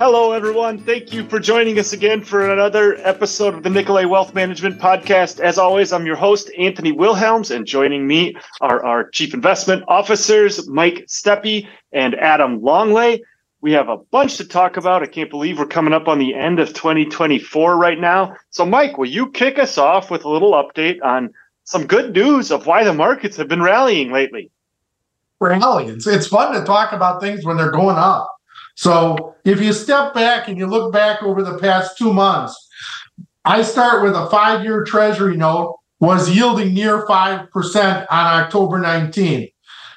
Hello, 0.00 0.32
everyone. 0.32 0.78
Thank 0.78 1.12
you 1.12 1.28
for 1.28 1.38
joining 1.38 1.78
us 1.78 1.92
again 1.92 2.22
for 2.22 2.50
another 2.50 2.96
episode 3.06 3.52
of 3.52 3.62
the 3.62 3.68
Nicolet 3.68 4.08
Wealth 4.08 4.34
Management 4.34 4.80
Podcast. 4.80 5.40
As 5.40 5.58
always, 5.58 5.92
I'm 5.92 6.06
your 6.06 6.16
host, 6.16 6.50
Anthony 6.56 6.90
Wilhelms, 6.90 7.50
and 7.50 7.66
joining 7.66 8.06
me 8.06 8.34
are 8.62 8.82
our 8.82 9.10
Chief 9.10 9.34
Investment 9.34 9.84
Officers, 9.88 10.66
Mike 10.66 11.04
Steppe 11.06 11.66
and 11.92 12.14
Adam 12.14 12.62
Longlais. 12.62 13.20
We 13.60 13.72
have 13.72 13.90
a 13.90 13.98
bunch 13.98 14.38
to 14.38 14.46
talk 14.46 14.78
about. 14.78 15.02
I 15.02 15.06
can't 15.06 15.28
believe 15.28 15.58
we're 15.58 15.66
coming 15.66 15.92
up 15.92 16.08
on 16.08 16.18
the 16.18 16.34
end 16.34 16.60
of 16.60 16.68
2024 16.68 17.76
right 17.76 18.00
now. 18.00 18.34
So, 18.48 18.64
Mike, 18.64 18.96
will 18.96 19.04
you 19.04 19.30
kick 19.30 19.58
us 19.58 19.76
off 19.76 20.10
with 20.10 20.24
a 20.24 20.30
little 20.30 20.52
update 20.52 20.96
on 21.04 21.28
some 21.64 21.86
good 21.86 22.14
news 22.14 22.50
of 22.50 22.64
why 22.64 22.84
the 22.84 22.94
markets 22.94 23.36
have 23.36 23.48
been 23.48 23.62
rallying 23.62 24.10
lately? 24.10 24.50
Rallying. 25.40 25.90
It's, 25.90 26.06
it's 26.06 26.28
fun 26.28 26.54
to 26.54 26.64
talk 26.64 26.92
about 26.92 27.20
things 27.20 27.44
when 27.44 27.58
they're 27.58 27.70
going 27.70 27.96
up. 27.98 28.39
So 28.80 29.34
if 29.44 29.60
you 29.60 29.74
step 29.74 30.14
back 30.14 30.48
and 30.48 30.56
you 30.56 30.66
look 30.66 30.90
back 30.90 31.22
over 31.22 31.42
the 31.42 31.58
past 31.58 31.98
two 31.98 32.14
months, 32.14 32.56
I 33.44 33.60
start 33.60 34.02
with 34.02 34.14
a 34.14 34.26
five 34.30 34.64
year 34.64 34.84
treasury 34.84 35.36
note 35.36 35.76
was 35.98 36.34
yielding 36.34 36.72
near 36.72 37.06
5% 37.06 38.06
on 38.10 38.42
October 38.42 38.78
19th. 38.78 39.52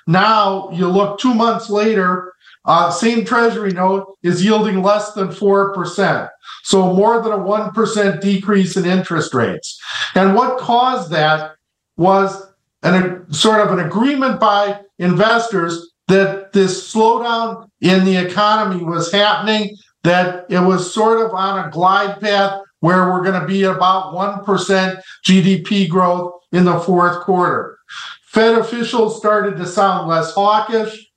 Now 0.06 0.70
you 0.72 0.90
look 0.90 1.18
two 1.18 1.34
months 1.34 1.70
later, 1.70 2.34
uh, 2.66 2.92
same 2.92 3.24
treasury 3.24 3.72
note 3.72 4.18
is 4.22 4.44
yielding 4.44 4.84
less 4.84 5.14
than 5.14 5.30
4%. 5.30 6.28
So 6.64 6.94
more 6.94 7.22
than 7.22 7.32
a 7.32 7.38
1% 7.38 8.20
decrease 8.20 8.76
in 8.76 8.84
interest 8.84 9.34
rates. 9.34 9.80
And 10.14 10.36
what 10.36 10.60
caused 10.60 11.10
that 11.12 11.56
was 11.96 12.52
an, 12.82 13.26
a, 13.30 13.34
sort 13.34 13.62
of 13.62 13.72
an 13.80 13.86
agreement 13.86 14.42
by 14.42 14.82
investors 15.00 15.93
that 16.14 16.54
this 16.54 16.94
slowdown 16.94 17.68
in 17.82 18.06
the 18.06 18.16
economy 18.16 18.84
was 18.84 19.12
happening, 19.12 19.76
that 20.04 20.46
it 20.50 20.60
was 20.60 20.94
sort 20.94 21.26
of 21.26 21.34
on 21.34 21.66
a 21.66 21.72
glide 21.72 22.22
path 22.22 22.60
where 22.82 23.10
we're 23.10 23.24
going 23.24 23.40
to 23.40 23.48
be 23.48 23.64
about 23.64 24.14
1% 24.14 25.02
GDP 25.26 25.90
growth 25.90 26.34
in 26.52 26.66
the 26.66 26.80
fourth 26.80 27.24
quarter. 27.24 27.78
Fed 28.26 28.58
officials 28.58 29.18
started 29.18 29.58
to 29.58 29.66
sound 29.66 30.08
less 30.08 30.34
hawkish. 30.34 31.08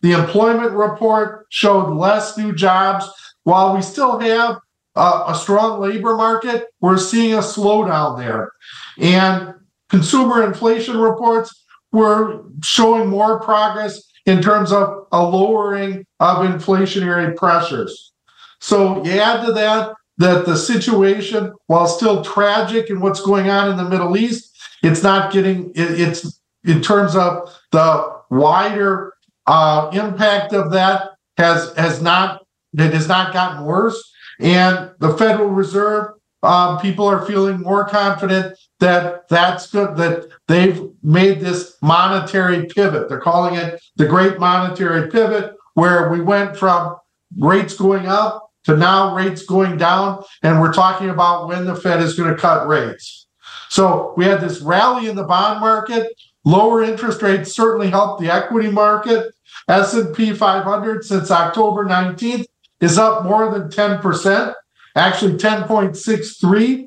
The 0.00 0.12
employment 0.12 0.72
report 0.72 1.46
showed 1.50 1.92
less 1.94 2.38
new 2.38 2.54
jobs. 2.54 3.08
While 3.44 3.74
we 3.74 3.82
still 3.82 4.18
have 4.18 4.58
a 4.94 5.36
strong 5.38 5.80
labor 5.80 6.16
market, 6.16 6.66
we're 6.80 6.98
seeing 6.98 7.34
a 7.34 7.38
slowdown 7.38 8.18
there. 8.18 8.52
And 8.98 9.54
consumer 9.90 10.44
inflation 10.44 10.96
reports 10.96 11.64
were 11.92 12.44
showing 12.62 13.08
more 13.08 13.40
progress 13.40 14.05
in 14.26 14.42
terms 14.42 14.72
of 14.72 15.06
a 15.12 15.22
lowering 15.24 16.04
of 16.20 16.38
inflationary 16.38 17.34
pressures. 17.36 18.12
So 18.60 19.04
you 19.04 19.12
add 19.12 19.46
to 19.46 19.52
that 19.52 19.94
that 20.18 20.46
the 20.46 20.56
situation, 20.56 21.52
while 21.66 21.86
still 21.86 22.24
tragic 22.24 22.88
in 22.88 23.00
what's 23.00 23.20
going 23.20 23.50
on 23.50 23.70
in 23.70 23.76
the 23.76 23.88
Middle 23.88 24.16
East, 24.16 24.56
it's 24.82 25.02
not 25.02 25.32
getting 25.32 25.70
it, 25.70 26.00
it's 26.00 26.40
in 26.64 26.80
terms 26.82 27.14
of 27.14 27.54
the 27.70 28.12
wider 28.30 29.12
uh, 29.46 29.90
impact 29.92 30.52
of 30.52 30.72
that 30.72 31.10
has 31.36 31.72
has 31.76 32.02
not 32.02 32.44
it 32.72 32.92
has 32.92 33.08
not 33.08 33.32
gotten 33.32 33.64
worse, 33.64 34.12
and 34.40 34.90
the 34.98 35.16
Federal 35.16 35.48
Reserve 35.48 36.12
um, 36.46 36.78
people 36.80 37.06
are 37.06 37.26
feeling 37.26 37.60
more 37.60 37.86
confident 37.86 38.56
that 38.80 39.28
that's 39.28 39.70
good 39.70 39.96
that 39.96 40.28
they've 40.48 40.80
made 41.02 41.40
this 41.40 41.76
monetary 41.82 42.66
pivot. 42.66 43.08
They're 43.08 43.20
calling 43.20 43.56
it 43.56 43.82
the 43.96 44.06
great 44.06 44.38
monetary 44.38 45.10
pivot 45.10 45.54
where 45.74 46.08
we 46.10 46.20
went 46.20 46.56
from 46.56 46.96
rates 47.38 47.74
going 47.74 48.06
up 48.06 48.50
to 48.64 48.76
now 48.76 49.14
rates 49.14 49.44
going 49.44 49.76
down 49.76 50.22
and 50.42 50.60
we're 50.60 50.72
talking 50.72 51.10
about 51.10 51.48
when 51.48 51.64
the 51.64 51.74
fed 51.74 52.00
is 52.00 52.14
going 52.14 52.34
to 52.34 52.40
cut 52.40 52.66
rates. 52.66 53.26
So 53.68 54.14
we 54.16 54.24
had 54.24 54.40
this 54.40 54.60
rally 54.60 55.08
in 55.08 55.16
the 55.16 55.24
bond 55.24 55.60
market. 55.60 56.12
Lower 56.44 56.82
interest 56.82 57.22
rates 57.22 57.54
certainly 57.54 57.90
helped 57.90 58.20
the 58.20 58.32
equity 58.32 58.70
market. 58.70 59.32
S&p 59.68 60.32
500 60.32 61.04
since 61.04 61.30
october 61.30 61.84
19th 61.84 62.44
is 62.80 62.98
up 62.98 63.24
more 63.24 63.50
than 63.50 63.68
10% 63.68 64.54
actually 64.96 65.34
10.63 65.34 66.86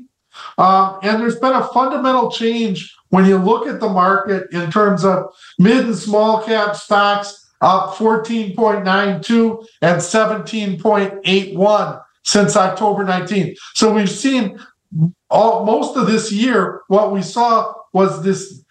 um, 0.58 1.00
and 1.04 1.22
there's 1.22 1.40
been 1.40 1.54
a 1.54 1.68
fundamental 1.68 2.32
change 2.32 2.96
when 3.10 3.26
you 3.26 3.38
look 3.38 3.68
at 3.68 3.80
the 3.80 3.90
market 3.90 4.52
in 4.52 4.72
terms 4.72 5.04
of 5.04 5.26
mid 5.58 5.86
and 5.86 5.96
small 5.96 6.44
cap 6.44 6.76
stocks 6.76 7.50
up 7.62 7.96
14.92 7.96 9.66
and 9.82 10.00
17.81 10.00 12.02
since 12.24 12.56
October 12.56 13.04
19th. 13.06 13.58
So 13.76 13.94
we've 13.94 14.10
seen 14.10 14.58
all, 15.30 15.66
most 15.66 15.98
of 15.98 16.08
this 16.08 16.32
year, 16.32 16.82
what 16.88 17.12
we 17.12 17.22
saw 17.22 17.74
was 17.94 18.24
this 18.24 18.64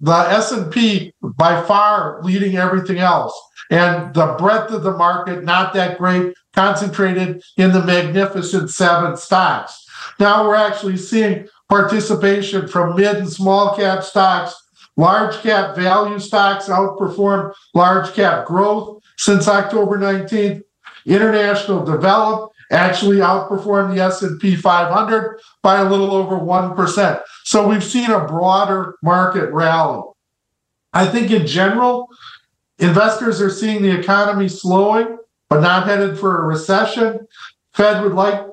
the 0.00 0.12
S&P 0.12 1.12
by 1.22 1.62
far 1.62 2.20
leading 2.22 2.56
everything 2.56 2.98
else 2.98 3.32
and 3.70 4.12
the 4.12 4.34
breadth 4.38 4.72
of 4.72 4.82
the 4.82 4.92
market 4.92 5.44
not 5.44 5.72
that 5.72 5.98
great 5.98 6.34
concentrated 6.54 7.42
in 7.56 7.72
the 7.72 7.84
magnificent 7.84 8.70
seven 8.70 9.16
stocks 9.16 9.84
now 10.18 10.46
we're 10.46 10.54
actually 10.54 10.96
seeing 10.96 11.48
participation 11.68 12.68
from 12.68 12.96
mid 12.96 13.16
and 13.16 13.30
small 13.30 13.76
cap 13.76 14.02
stocks. 14.02 14.54
Large 14.96 15.36
cap 15.42 15.74
value 15.74 16.20
stocks 16.20 16.68
outperform 16.68 17.52
large 17.74 18.12
cap 18.14 18.46
growth 18.46 19.02
since 19.16 19.48
October 19.48 19.98
19th. 19.98 20.62
International 21.06 21.84
developed 21.84 22.54
actually 22.70 23.18
outperformed 23.18 23.94
the 23.94 24.02
S&P 24.02 24.56
500 24.56 25.40
by 25.62 25.80
a 25.80 25.84
little 25.84 26.14
over 26.14 26.36
1%. 26.36 27.22
So 27.44 27.68
we've 27.68 27.84
seen 27.84 28.10
a 28.10 28.26
broader 28.26 28.94
market 29.02 29.52
rally. 29.52 30.02
I 30.92 31.06
think 31.06 31.30
in 31.30 31.46
general, 31.46 32.08
investors 32.78 33.40
are 33.40 33.50
seeing 33.50 33.82
the 33.82 33.98
economy 33.98 34.48
slowing, 34.48 35.18
but 35.54 35.60
not 35.60 35.86
headed 35.86 36.18
for 36.18 36.42
a 36.42 36.46
recession. 36.46 37.28
Fed 37.72 38.02
would 38.02 38.14
like 38.14 38.44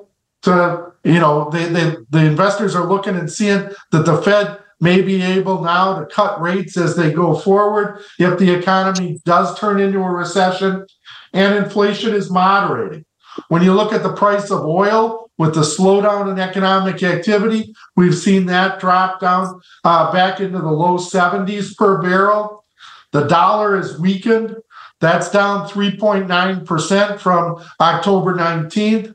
to 0.42 0.92
you 1.04 1.18
know, 1.18 1.50
they, 1.50 1.64
they, 1.64 1.96
the 2.10 2.24
investors 2.24 2.76
are 2.76 2.86
looking 2.86 3.16
and 3.16 3.28
seeing 3.28 3.68
that 3.90 4.06
the 4.06 4.22
Fed 4.22 4.60
may 4.80 5.02
be 5.02 5.20
able 5.20 5.60
now 5.60 5.98
to 5.98 6.06
cut 6.06 6.40
rates 6.40 6.76
as 6.76 6.94
they 6.94 7.12
go 7.12 7.34
forward 7.34 8.00
if 8.20 8.38
the 8.38 8.52
economy 8.52 9.20
does 9.24 9.58
turn 9.58 9.80
into 9.80 9.98
a 9.98 10.10
recession 10.10 10.86
and 11.32 11.56
inflation 11.56 12.14
is 12.14 12.30
moderating. 12.30 13.04
When 13.48 13.62
you 13.62 13.74
look 13.74 13.92
at 13.92 14.04
the 14.04 14.12
price 14.12 14.52
of 14.52 14.64
oil 14.64 15.28
with 15.38 15.54
the 15.54 15.62
slowdown 15.62 16.30
in 16.30 16.38
economic 16.38 17.02
activity, 17.02 17.74
we've 17.96 18.16
seen 18.16 18.46
that 18.46 18.78
drop 18.78 19.20
down 19.20 19.60
uh, 19.82 20.12
back 20.12 20.38
into 20.38 20.60
the 20.60 20.70
low 20.70 20.98
70s 20.98 21.76
per 21.76 22.00
barrel. 22.00 22.64
The 23.10 23.26
dollar 23.26 23.76
is 23.76 23.98
weakened. 23.98 24.56
That's 25.02 25.30
down 25.30 25.68
3.9% 25.68 27.18
from 27.18 27.62
October 27.80 28.34
19th. 28.34 29.12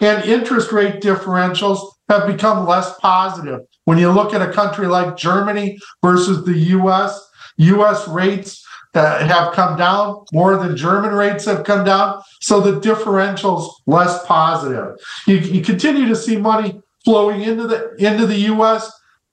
And 0.00 0.24
interest 0.24 0.72
rate 0.72 1.02
differentials 1.02 1.80
have 2.08 2.26
become 2.26 2.66
less 2.66 2.98
positive. 2.98 3.60
When 3.84 3.98
you 3.98 4.10
look 4.10 4.32
at 4.32 4.40
a 4.40 4.50
country 4.50 4.86
like 4.86 5.18
Germany 5.18 5.78
versus 6.02 6.44
the 6.46 6.58
US, 6.78 7.22
US 7.58 8.08
rates 8.08 8.64
uh, 8.94 9.26
have 9.26 9.52
come 9.52 9.76
down 9.76 10.24
more 10.32 10.56
than 10.56 10.76
German 10.76 11.12
rates 11.12 11.44
have 11.44 11.62
come 11.62 11.84
down. 11.84 12.22
So 12.40 12.60
the 12.60 12.80
differential's 12.80 13.82
less 13.86 14.24
positive. 14.24 14.96
You, 15.26 15.36
you 15.36 15.62
continue 15.62 16.08
to 16.08 16.16
see 16.16 16.36
money 16.36 16.80
flowing 17.04 17.42
into 17.42 17.66
the 17.66 17.94
into 17.98 18.26
the 18.26 18.38
US 18.52 18.90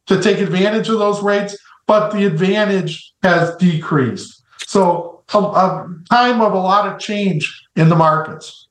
to 0.07 0.22
take 0.22 0.39
advantage 0.39 0.89
of 0.89 1.00
those 1.00 1.23
rates, 1.23 1.57
but 1.88 2.11
the 2.11 2.25
advantage 2.25 3.13
has 3.23 3.55
decreased. 3.55 4.44
So 4.67 5.15
a, 5.34 5.38
a 5.38 5.90
time 6.09 6.41
of 6.41 6.53
a 6.53 6.58
lot 6.58 6.88
of 6.88 7.00
change 7.00 7.66
in 7.75 7.90
the 7.90 7.96
markets. 7.96 8.67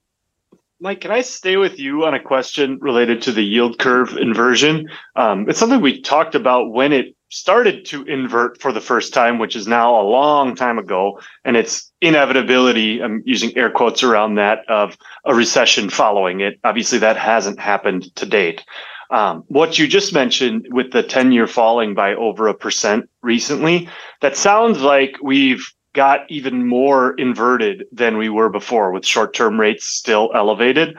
Mike, 0.81 1.01
can 1.01 1.13
I 1.13 1.23
stay 1.23 1.57
with 1.57 1.79
you 1.79 2.05
on 2.05 2.15
a 2.15 2.21
question 2.21 2.79
related 2.81 3.23
to 3.23 3.33
the 3.33 3.43
yield 3.43 3.79
curve 3.79 4.17
inversion? 4.19 4.89
Um, 5.17 5.49
it's 5.49 5.59
something 5.59 5.81
we 5.81 6.03
talked 6.03 6.35
about 6.35 6.73
when 6.73 6.93
it 6.93 7.17
started 7.31 7.85
to 7.87 8.05
invert 8.05 8.61
for 8.61 8.71
the 8.71 8.81
first 8.81 9.15
time, 9.15 9.39
which 9.39 9.57
is 9.57 9.67
now 9.67 10.01
a 10.01 10.05
long 10.05 10.55
time 10.55 10.79
ago, 10.79 11.21
and 11.45 11.57
its 11.57 11.91
inevitability, 12.01 13.03
I'm 13.03 13.23
using 13.25 13.57
air 13.57 13.71
quotes 13.71 14.03
around 14.03 14.35
that, 14.35 14.61
of 14.69 14.97
a 15.25 15.35
recession 15.35 15.91
following 15.91 16.41
it. 16.41 16.61
Obviously, 16.65 16.99
that 16.99 17.17
hasn't 17.17 17.59
happened 17.59 18.15
to 18.17 18.27
date. 18.27 18.63
Um, 19.11 19.45
what 19.49 19.79
you 19.79 19.89
just 19.89 20.13
mentioned 20.13 20.67
with 20.71 20.93
the 20.93 21.03
10 21.03 21.33
year 21.33 21.47
falling 21.47 21.95
by 21.95 22.15
over 22.15 22.47
a 22.47 22.55
percent 22.55 23.09
recently, 23.23 23.89
that 24.21 24.37
sounds 24.37 24.81
like 24.81 25.17
we've 25.23 25.67
got 25.95 26.31
even 26.31 26.67
more 26.67 27.15
inverted 27.15 27.87
than 27.91 28.19
we 28.19 28.29
were 28.29 28.51
before 28.51 28.93
with 28.93 29.07
short-term 29.07 29.59
rates 29.59 29.87
still 29.87 30.31
elevated. 30.35 30.97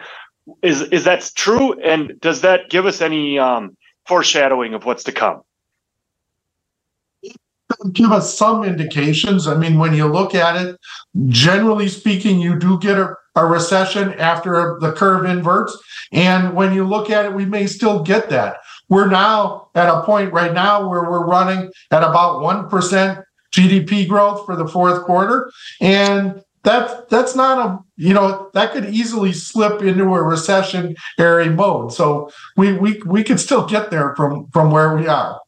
Is 0.64 0.82
is 0.82 1.04
that 1.04 1.32
true? 1.36 1.80
And 1.82 2.20
does 2.20 2.42
that 2.42 2.70
give 2.70 2.86
us 2.86 3.02
any 3.02 3.38
um, 3.38 3.78
foreshadowing 4.08 4.74
of 4.74 4.86
what's 4.86 5.04
to 5.04 5.12
come? 5.12 5.42
give 7.92 8.12
us 8.12 8.38
some 8.38 8.64
indications. 8.64 9.48
I 9.48 9.56
mean, 9.56 9.78
when 9.78 9.94
you 9.94 10.06
look 10.08 10.36
at 10.36 10.56
it, 10.56 10.78
generally 11.28 11.88
speaking, 11.88 12.40
you 12.40 12.58
do 12.58 12.80
get 12.80 12.98
a, 12.98 13.16
a 13.36 13.46
recession 13.46 14.14
after 14.14 14.78
the 14.80 14.92
curve 14.94 15.26
inverts. 15.26 15.78
And 16.12 16.54
when 16.54 16.74
you 16.74 16.88
look 16.88 17.10
at 17.10 17.26
it, 17.26 17.34
we 17.34 17.46
may 17.46 17.68
still 17.68 18.04
get 18.04 18.30
that. 18.30 18.58
We're 18.90 19.10
now 19.10 19.70
at 19.76 19.90
a 19.90 20.04
point 20.04 20.32
right 20.32 20.54
now 20.54 20.88
where 20.88 21.10
we're 21.10 21.26
running 21.26 21.72
at 21.92 22.04
about 22.04 22.42
1% 22.42 23.24
GDP 23.56 24.08
growth 24.08 24.46
for 24.46 24.56
the 24.56 24.68
fourth 24.68 25.04
quarter. 25.04 25.52
And 25.82 26.42
that 26.64 27.10
that's 27.10 27.36
not 27.36 27.60
a 27.60 27.80
you 27.96 28.14
know 28.14 28.50
that 28.54 28.74
could 28.74 28.86
easily 28.86 29.32
slip 29.32 29.82
into 29.82 30.04
a 30.16 30.20
recessionary 30.20 31.56
mode. 31.56 31.94
So 31.94 32.32
we 32.58 32.74
we 32.74 33.02
we 33.06 33.24
could 33.24 33.40
still 33.40 33.66
get 33.66 33.92
there 33.92 34.16
from 34.16 34.50
from 34.52 34.72
where 34.72 34.96
we 34.96 35.08
are. 35.08 35.40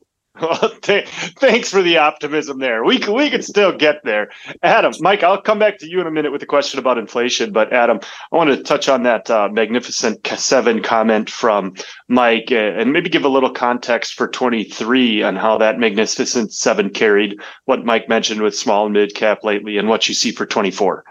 Well, 0.41 0.71
th- 0.81 1.07
thanks 1.39 1.69
for 1.69 1.81
the 1.81 1.97
optimism 1.97 2.59
there. 2.59 2.83
We 2.83 2.99
can, 2.99 3.13
we 3.13 3.29
can 3.29 3.41
still 3.41 3.75
get 3.75 4.03
there. 4.03 4.29
Adam, 4.63 4.93
Mike, 4.99 5.23
I'll 5.23 5.41
come 5.41 5.59
back 5.59 5.77
to 5.79 5.89
you 5.89 5.99
in 6.01 6.07
a 6.07 6.11
minute 6.11 6.31
with 6.31 6.43
a 6.43 6.47
question 6.47 6.79
about 6.79 6.97
inflation. 6.97 7.51
But 7.51 7.73
Adam, 7.73 7.99
I 8.31 8.35
want 8.35 8.49
to 8.51 8.61
touch 8.63 8.89
on 8.89 9.03
that 9.03 9.29
uh, 9.29 9.49
magnificent 9.51 10.25
seven 10.27 10.81
comment 10.81 11.29
from 11.29 11.73
Mike 12.07 12.51
and 12.51 12.93
maybe 12.93 13.09
give 13.09 13.25
a 13.25 13.29
little 13.29 13.49
context 13.49 14.13
for 14.13 14.27
23 14.27 15.23
on 15.23 15.35
how 15.35 15.57
that 15.57 15.79
magnificent 15.79 16.53
seven 16.53 16.89
carried 16.89 17.39
what 17.65 17.85
Mike 17.85 18.09
mentioned 18.09 18.41
with 18.41 18.55
small 18.55 18.85
and 18.85 18.93
mid 18.93 19.15
cap 19.15 19.43
lately 19.43 19.77
and 19.77 19.87
what 19.87 20.07
you 20.07 20.13
see 20.13 20.31
for 20.31 20.45
24. 20.45 21.03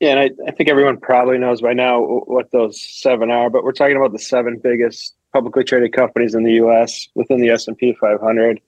Yeah, 0.00 0.16
and 0.16 0.20
I, 0.20 0.48
I 0.48 0.50
think 0.52 0.70
everyone 0.70 0.98
probably 0.98 1.36
knows 1.36 1.60
by 1.60 1.74
now 1.74 2.00
what 2.00 2.50
those 2.52 2.80
seven 2.80 3.30
are, 3.30 3.50
but 3.50 3.64
we're 3.64 3.72
talking 3.72 3.96
about 3.96 4.12
the 4.12 4.18
seven 4.18 4.58
biggest 4.58 5.14
publicly 5.32 5.64
traded 5.64 5.92
companies 5.92 6.34
in 6.34 6.44
the 6.44 6.54
U.S. 6.54 7.08
within 7.14 7.40
the 7.40 7.50
S&P 7.50 7.96
500. 8.00 8.60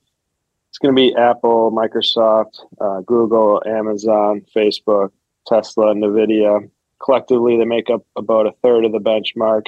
It's 0.69 0.79
going 0.79 0.95
to 0.95 1.01
be 1.01 1.15
Apple, 1.15 1.71
Microsoft, 1.71 2.61
uh, 2.81 3.01
Google, 3.01 3.63
Amazon, 3.67 4.43
Facebook, 4.55 5.11
Tesla, 5.47 5.95
Nvidia. 5.95 6.71
Collectively, 7.05 7.59
they 7.59 7.65
make 7.65 7.91
up 7.91 8.07
about 8.17 8.47
a 8.47 8.53
third 8.63 8.85
of 8.85 8.93
the 8.93 8.99
benchmark. 8.99 9.67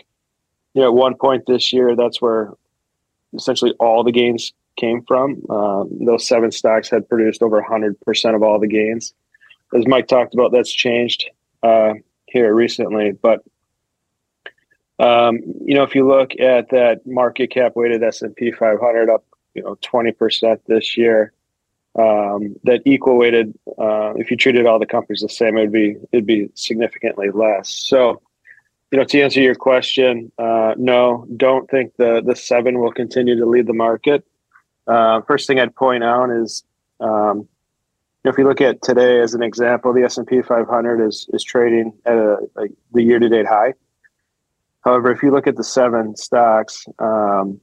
You 0.73 0.83
know, 0.83 0.89
at 0.89 0.95
one 0.95 1.15
point 1.15 1.45
this 1.47 1.73
year, 1.73 1.95
that's 1.95 2.23
where 2.23 2.53
essentially 3.35 3.75
all 3.79 4.03
the 4.03 4.13
gains 4.13 4.53
came 4.77 5.03
from. 5.03 5.43
Um, 5.51 5.91
those 6.05 6.27
seven 6.27 6.51
stocks 6.51 6.89
had 6.89 7.09
produced 7.09 7.43
over 7.43 7.63
100% 7.63 8.35
of 8.35 8.43
all 8.43 8.59
the 8.59 8.67
gains. 8.67 9.15
As 9.75 9.87
Mike 9.87 10.09
talked 10.09 10.35
about, 10.35 10.53
that's 10.53 10.73
changed 10.73 11.29
uh, 11.63 11.95
here 12.27 12.55
recently, 12.55 13.13
but 13.13 13.41
um, 14.99 15.41
you 15.65 15.75
know, 15.75 15.83
if 15.83 15.95
you 15.95 16.07
look 16.07 16.39
at 16.39 16.71
that 16.71 17.01
market 17.07 17.51
cap 17.51 17.73
weighted 17.75 18.03
S 18.03 18.23
and 18.23 18.35
P 18.35 18.53
500 18.53 19.11
up, 19.11 19.25
you 19.55 19.63
know, 19.63 19.77
20% 19.77 20.59
this 20.67 20.97
year, 20.97 21.33
um, 21.97 22.57
that 22.65 22.83
equal 22.85 23.17
weighted, 23.17 23.57
uh, 23.79 24.15
if 24.17 24.31
you 24.31 24.37
treated 24.37 24.67
all 24.67 24.79
the 24.79 24.87
companies 24.87 25.21
the 25.21 25.29
same, 25.29 25.57
it'd 25.57 25.73
be 25.73 25.97
it'd 26.13 26.27
be 26.27 26.49
significantly 26.55 27.31
less. 27.31 27.69
So, 27.69 28.21
you 28.91 28.99
know, 28.99 29.05
to 29.05 29.21
answer 29.21 29.41
your 29.41 29.55
question, 29.55 30.33
uh, 30.39 30.75
no, 30.77 31.27
don't 31.37 31.71
think 31.71 31.93
the 31.97 32.21
the 32.25 32.35
seven 32.35 32.81
will 32.81 32.93
continue 32.93 33.37
to 33.37 33.47
lead 33.47 33.67
the 33.67 33.75
market. 33.75 34.25
Uh, 34.89 35.21
first 35.23 35.47
thing 35.47 35.61
I'd 35.61 35.75
point 35.75 36.03
out 36.03 36.31
is, 36.31 36.65
um, 36.99 37.49
if 38.25 38.39
you 38.39 38.45
look 38.45 38.61
at 38.61 38.83
today 38.83 39.21
as 39.21 39.35
an 39.35 39.43
example, 39.43 39.93
the 39.93 40.03
S 40.03 40.19
and 40.19 40.27
P 40.27 40.43
500 40.43 41.07
is 41.07 41.29
is 41.33 41.45
trading 41.45 41.93
at 42.07 42.17
a, 42.17 42.39
a 42.57 42.67
the 42.93 43.03
year 43.03 43.21
to 43.21 43.29
date 43.29 43.47
high. 43.47 43.75
However, 44.85 45.11
if 45.11 45.23
you 45.23 45.31
look 45.31 45.47
at 45.47 45.57
the 45.57 45.65
seven 45.65 46.15
stocks, 46.15 46.85
um, 46.99 47.61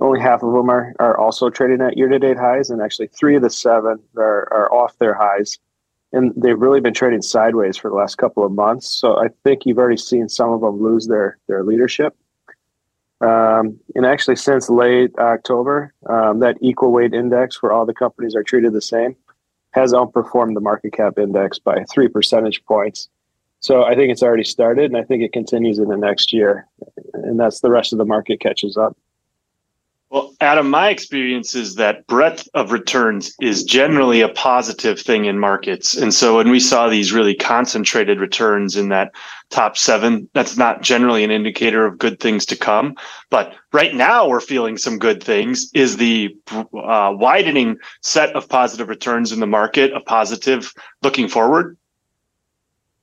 only 0.00 0.20
half 0.20 0.42
of 0.42 0.52
them 0.52 0.70
are, 0.70 0.94
are 1.00 1.18
also 1.18 1.50
trading 1.50 1.80
at 1.80 1.96
year 1.96 2.08
to 2.08 2.18
date 2.18 2.36
highs, 2.36 2.70
and 2.70 2.80
actually 2.80 3.08
three 3.08 3.36
of 3.36 3.42
the 3.42 3.50
seven 3.50 3.98
are, 4.16 4.52
are 4.52 4.72
off 4.72 4.98
their 4.98 5.14
highs. 5.14 5.58
And 6.12 6.32
they've 6.36 6.58
really 6.58 6.80
been 6.80 6.94
trading 6.94 7.22
sideways 7.22 7.76
for 7.76 7.88
the 7.88 7.96
last 7.96 8.18
couple 8.18 8.44
of 8.44 8.52
months. 8.52 8.86
So 8.86 9.16
I 9.16 9.28
think 9.44 9.64
you've 9.64 9.78
already 9.78 9.96
seen 9.96 10.28
some 10.28 10.52
of 10.52 10.60
them 10.60 10.82
lose 10.82 11.06
their, 11.06 11.38
their 11.46 11.64
leadership. 11.64 12.16
Um, 13.20 13.78
and 13.94 14.06
actually, 14.06 14.36
since 14.36 14.68
late 14.68 15.12
October, 15.18 15.94
um, 16.08 16.40
that 16.40 16.56
equal 16.60 16.90
weight 16.90 17.14
index, 17.14 17.62
where 17.62 17.72
all 17.72 17.86
the 17.86 17.94
companies 17.94 18.34
are 18.34 18.42
treated 18.42 18.72
the 18.72 18.80
same, 18.80 19.14
has 19.72 19.92
outperformed 19.92 20.54
the 20.54 20.60
market 20.60 20.92
cap 20.92 21.18
index 21.18 21.58
by 21.58 21.84
three 21.84 22.08
percentage 22.08 22.64
points. 22.64 23.08
So 23.60 23.84
I 23.84 23.94
think 23.94 24.10
it's 24.10 24.22
already 24.22 24.44
started, 24.44 24.90
and 24.90 24.96
I 24.96 25.04
think 25.04 25.22
it 25.22 25.32
continues 25.32 25.78
in 25.78 25.88
the 25.88 25.96
next 25.96 26.32
year, 26.32 26.66
and 27.12 27.38
that's 27.38 27.60
the 27.60 27.70
rest 27.70 27.92
of 27.92 27.98
the 27.98 28.06
market 28.06 28.40
catches 28.40 28.76
up. 28.76 28.96
Well, 30.10 30.34
Adam, 30.40 30.68
my 30.68 30.88
experience 30.88 31.54
is 31.54 31.76
that 31.76 32.04
breadth 32.08 32.48
of 32.54 32.72
returns 32.72 33.32
is 33.40 33.62
generally 33.62 34.22
a 34.22 34.28
positive 34.28 34.98
thing 34.98 35.26
in 35.26 35.38
markets. 35.38 35.96
And 35.96 36.12
so 36.12 36.38
when 36.38 36.50
we 36.50 36.58
saw 36.58 36.88
these 36.88 37.12
really 37.12 37.34
concentrated 37.34 38.18
returns 38.18 38.74
in 38.74 38.88
that 38.88 39.12
top 39.50 39.78
seven, 39.78 40.28
that's 40.34 40.56
not 40.56 40.82
generally 40.82 41.22
an 41.22 41.30
indicator 41.30 41.86
of 41.86 41.96
good 41.96 42.18
things 42.18 42.44
to 42.46 42.56
come. 42.56 42.96
But 43.30 43.54
right 43.72 43.94
now 43.94 44.26
we're 44.26 44.40
feeling 44.40 44.78
some 44.78 44.98
good 44.98 45.22
things. 45.22 45.70
Is 45.74 45.96
the 45.96 46.36
uh, 46.50 47.14
widening 47.14 47.76
set 48.02 48.34
of 48.34 48.48
positive 48.48 48.88
returns 48.88 49.30
in 49.30 49.38
the 49.38 49.46
market 49.46 49.92
a 49.92 50.00
positive 50.00 50.74
looking 51.02 51.28
forward? 51.28 51.76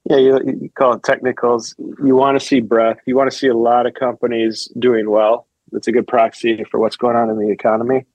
Yeah, 0.10 0.18
you, 0.18 0.40
you 0.46 0.70
call 0.76 0.94
it 0.94 1.04
technicals. 1.04 1.76
You 1.78 2.16
want 2.16 2.40
to 2.40 2.46
see 2.46 2.62
breadth. 2.62 3.02
You 3.06 3.16
want 3.18 3.30
to 3.30 3.38
see 3.38 3.48
a 3.48 3.58
lot 3.58 3.86
of 3.86 3.94
companies 3.94 4.72
doing 4.80 5.10
well. 5.10 5.48
That's 5.72 5.88
a 5.88 5.92
good 5.92 6.08
proxy 6.08 6.64
for 6.64 6.80
what's 6.80 6.96
going 6.96 7.18
on 7.18 7.30
in 7.30 7.38
the 7.38 7.50
economy. 7.50 8.06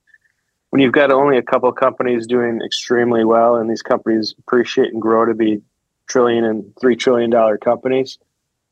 When 0.71 0.81
you've 0.81 0.93
got 0.93 1.13
only 1.13 1.37
a 1.37 1.43
couple 1.43 1.71
companies 1.73 2.27
doing 2.27 2.61
extremely 2.65 3.25
well, 3.25 3.57
and 3.57 3.69
these 3.69 3.83
companies 3.83 4.35
appreciate 4.39 4.91
and 4.91 5.03
grow 5.03 5.27
to 5.27 5.35
be 5.35 5.61
trillion 6.07 6.45
and 6.45 6.65
three 6.81 6.97
trillion 6.97 7.29
dollar 7.29 7.59
companies, 7.59 8.19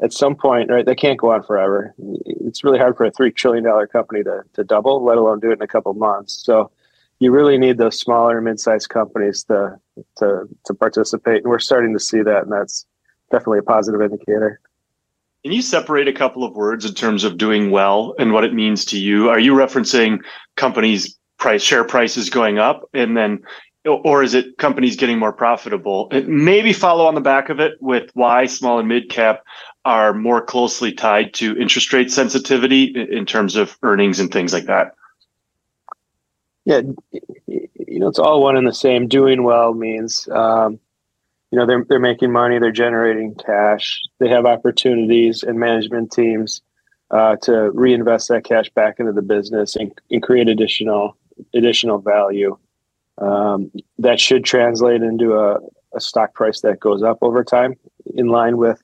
at 0.02 0.14
some 0.14 0.34
point, 0.34 0.70
right, 0.70 0.86
they 0.86 0.94
can't 0.94 1.18
go 1.18 1.32
on 1.32 1.42
forever. 1.42 1.94
It's 2.24 2.64
really 2.64 2.78
hard 2.78 2.96
for 2.96 3.04
a 3.04 3.10
three 3.10 3.30
trillion 3.30 3.64
dollar 3.64 3.86
company 3.86 4.22
to, 4.22 4.44
to 4.54 4.64
double, 4.64 5.04
let 5.04 5.18
alone 5.18 5.40
do 5.40 5.50
it 5.50 5.58
in 5.58 5.62
a 5.62 5.66
couple 5.66 5.92
months. 5.92 6.42
So 6.42 6.70
you 7.18 7.32
really 7.32 7.58
need 7.58 7.76
those 7.76 7.98
smaller 7.98 8.40
mid-sized 8.40 8.88
companies 8.88 9.44
to 9.44 9.78
to 10.16 10.48
to 10.64 10.74
participate, 10.74 11.42
and 11.42 11.50
we're 11.50 11.58
starting 11.58 11.92
to 11.92 12.00
see 12.00 12.22
that, 12.22 12.44
and 12.44 12.52
that's 12.52 12.86
definitely 13.30 13.58
a 13.60 13.62
positive 13.62 14.02
indicator. 14.02 14.60
Can 15.42 15.52
you 15.52 15.62
separate 15.62 16.06
a 16.06 16.12
couple 16.12 16.44
of 16.44 16.54
words 16.54 16.84
in 16.84 16.94
terms 16.94 17.24
of 17.24 17.38
doing 17.38 17.70
well 17.70 18.14
and 18.18 18.32
what 18.32 18.44
it 18.44 18.52
means 18.52 18.84
to 18.86 18.98
you? 18.98 19.30
Are 19.30 19.38
you 19.38 19.54
referencing 19.54 20.18
companies' 20.56 21.16
price 21.38 21.62
share 21.62 21.84
prices 21.84 22.28
going 22.28 22.58
up, 22.58 22.82
and 22.92 23.16
then, 23.16 23.42
or 23.86 24.22
is 24.22 24.34
it 24.34 24.58
companies 24.58 24.96
getting 24.96 25.18
more 25.18 25.32
profitable? 25.32 26.10
Maybe 26.26 26.74
follow 26.74 27.06
on 27.06 27.14
the 27.14 27.22
back 27.22 27.48
of 27.48 27.58
it 27.58 27.80
with 27.80 28.10
why 28.12 28.44
small 28.44 28.78
and 28.78 28.88
mid 28.88 29.08
cap 29.08 29.42
are 29.86 30.12
more 30.12 30.42
closely 30.42 30.92
tied 30.92 31.32
to 31.34 31.56
interest 31.56 31.90
rate 31.94 32.10
sensitivity 32.10 32.84
in 32.84 33.24
terms 33.24 33.56
of 33.56 33.78
earnings 33.82 34.20
and 34.20 34.30
things 34.30 34.52
like 34.52 34.66
that. 34.66 34.94
Yeah, 36.66 36.82
you 37.46 37.98
know, 37.98 38.08
it's 38.08 38.18
all 38.18 38.42
one 38.42 38.56
and 38.58 38.66
the 38.66 38.74
same. 38.74 39.08
Doing 39.08 39.42
well 39.42 39.72
means 39.72 40.28
um, 40.28 40.78
you 41.50 41.58
know 41.58 41.66
they're 41.66 41.84
they're 41.88 41.98
making 41.98 42.32
money, 42.32 42.58
they're 42.58 42.70
generating 42.70 43.34
cash, 43.34 44.00
they 44.18 44.28
have 44.28 44.46
opportunities 44.46 45.42
and 45.42 45.58
management 45.58 46.12
teams 46.12 46.62
uh, 47.10 47.36
to 47.42 47.70
reinvest 47.72 48.28
that 48.28 48.44
cash 48.44 48.70
back 48.70 49.00
into 49.00 49.12
the 49.12 49.22
business 49.22 49.76
and, 49.76 49.92
and 50.10 50.22
create 50.22 50.48
additional 50.48 51.16
additional 51.54 51.98
value. 51.98 52.56
Um, 53.18 53.70
that 53.98 54.18
should 54.18 54.44
translate 54.44 55.02
into 55.02 55.34
a, 55.34 55.58
a, 55.94 56.00
stock 56.00 56.32
price 56.32 56.62
that 56.62 56.80
goes 56.80 57.02
up 57.02 57.18
over 57.20 57.44
time, 57.44 57.74
in 58.14 58.28
line 58.28 58.56
with 58.56 58.80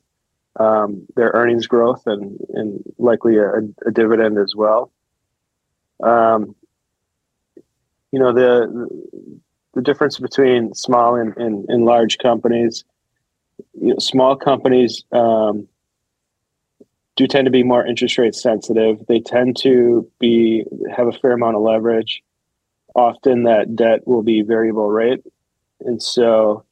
um, 0.61 1.07
their 1.15 1.31
earnings 1.35 1.67
growth 1.67 2.03
and 2.07 2.39
and 2.51 2.83
likely 2.99 3.39
a, 3.39 3.61
a 3.87 3.91
dividend 3.93 4.39
as 4.39 4.55
well. 4.55 4.91
Um, 6.03 6.55
you 8.13 8.19
know 8.19 8.33
the 8.33 8.89
the 9.77 9.83
difference 9.83 10.19
between 10.19 10.75
small 10.75 11.15
and, 11.17 11.37
and, 11.37 11.67
and 11.69 11.85
large 11.85 12.17
companies. 12.17 12.85
You 13.79 13.89
know, 13.89 13.99
small 13.99 14.35
companies 14.35 15.05
um, 15.13 15.69
do 17.15 17.27
tend 17.27 17.45
to 17.45 17.51
be 17.51 17.63
more 17.63 17.87
interest 17.87 18.17
rate 18.17 18.35
sensitive. 18.35 19.05
They 19.07 19.21
tend 19.21 19.59
to 19.59 20.11
be 20.19 20.65
have 20.97 21.07
a 21.07 21.13
fair 21.13 21.33
amount 21.33 21.57
of 21.57 21.63
leverage. 21.63 22.23
Often 22.95 23.45
that 23.45 23.77
debt 23.77 24.09
will 24.09 24.23
be 24.23 24.41
variable 24.41 24.89
rate, 24.89 25.23
and 25.81 26.03
so 26.03 26.65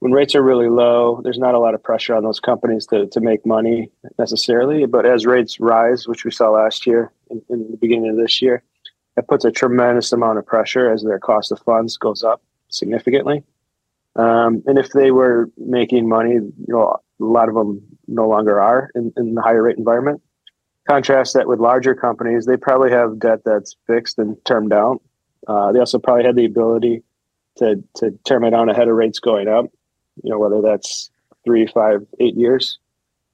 when 0.00 0.10
rates 0.10 0.34
are 0.34 0.42
really 0.42 0.68
low, 0.68 1.20
there's 1.22 1.38
not 1.38 1.54
a 1.54 1.60
lot 1.60 1.74
of 1.74 1.82
pressure 1.82 2.16
on 2.16 2.24
those 2.24 2.40
companies 2.40 2.86
to, 2.86 3.06
to 3.08 3.20
make 3.20 3.46
money 3.46 3.92
necessarily. 4.18 4.86
But 4.86 5.06
as 5.06 5.26
rates 5.26 5.60
rise, 5.60 6.08
which 6.08 6.24
we 6.24 6.32
saw 6.32 6.50
last 6.50 6.86
year 6.86 7.12
in, 7.30 7.42
in 7.48 7.70
the 7.70 7.76
beginning 7.76 8.08
of 8.08 8.16
this 8.16 8.42
year, 8.42 8.64
it 9.16 9.26
puts 9.28 9.44
a 9.44 9.50
tremendous 9.50 10.12
amount 10.12 10.38
of 10.38 10.46
pressure 10.46 10.90
as 10.90 11.02
their 11.02 11.18
cost 11.18 11.52
of 11.52 11.60
funds 11.60 11.96
goes 11.96 12.22
up 12.22 12.42
significantly. 12.68 13.42
Um, 14.16 14.62
and 14.66 14.78
if 14.78 14.90
they 14.90 15.10
were 15.10 15.50
making 15.56 16.08
money, 16.08 16.34
you 16.34 16.54
know, 16.68 16.96
a 17.20 17.24
lot 17.24 17.48
of 17.48 17.54
them 17.54 17.82
no 18.08 18.28
longer 18.28 18.60
are 18.60 18.90
in, 18.94 19.12
in 19.16 19.34
the 19.34 19.42
higher 19.42 19.62
rate 19.62 19.78
environment. 19.78 20.22
Contrast 20.88 21.34
that 21.34 21.46
with 21.46 21.60
larger 21.60 21.94
companies, 21.94 22.46
they 22.46 22.56
probably 22.56 22.90
have 22.90 23.18
debt 23.20 23.40
that's 23.44 23.76
fixed 23.86 24.18
and 24.18 24.36
termed 24.44 24.72
out. 24.72 25.00
Uh, 25.46 25.70
they 25.72 25.78
also 25.78 25.98
probably 25.98 26.24
had 26.24 26.36
the 26.36 26.44
ability 26.44 27.02
to 27.58 27.82
to 27.94 28.10
term 28.24 28.44
it 28.44 28.50
down 28.50 28.68
ahead 28.68 28.88
of 28.88 28.94
rates 28.94 29.20
going 29.20 29.48
up. 29.48 29.66
You 30.22 30.30
know, 30.30 30.38
whether 30.38 30.60
that's 30.60 31.10
three, 31.44 31.66
five, 31.66 32.06
eight 32.18 32.34
years. 32.34 32.78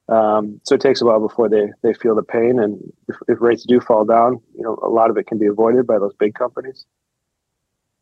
Um, 0.09 0.61
so 0.63 0.75
it 0.75 0.81
takes 0.81 1.01
a 1.01 1.05
while 1.05 1.19
before 1.19 1.49
they 1.49 1.67
they 1.83 1.93
feel 1.93 2.15
the 2.15 2.23
pain, 2.23 2.59
and 2.59 2.93
if, 3.09 3.15
if 3.27 3.41
rates 3.41 3.65
do 3.65 3.79
fall 3.81 4.05
down, 4.05 4.41
you 4.55 4.63
know, 4.63 4.79
a 4.81 4.87
lot 4.89 5.09
of 5.09 5.17
it 5.17 5.27
can 5.27 5.37
be 5.37 5.47
avoided 5.47 5.85
by 5.85 5.99
those 5.99 6.13
big 6.13 6.33
companies. 6.33 6.85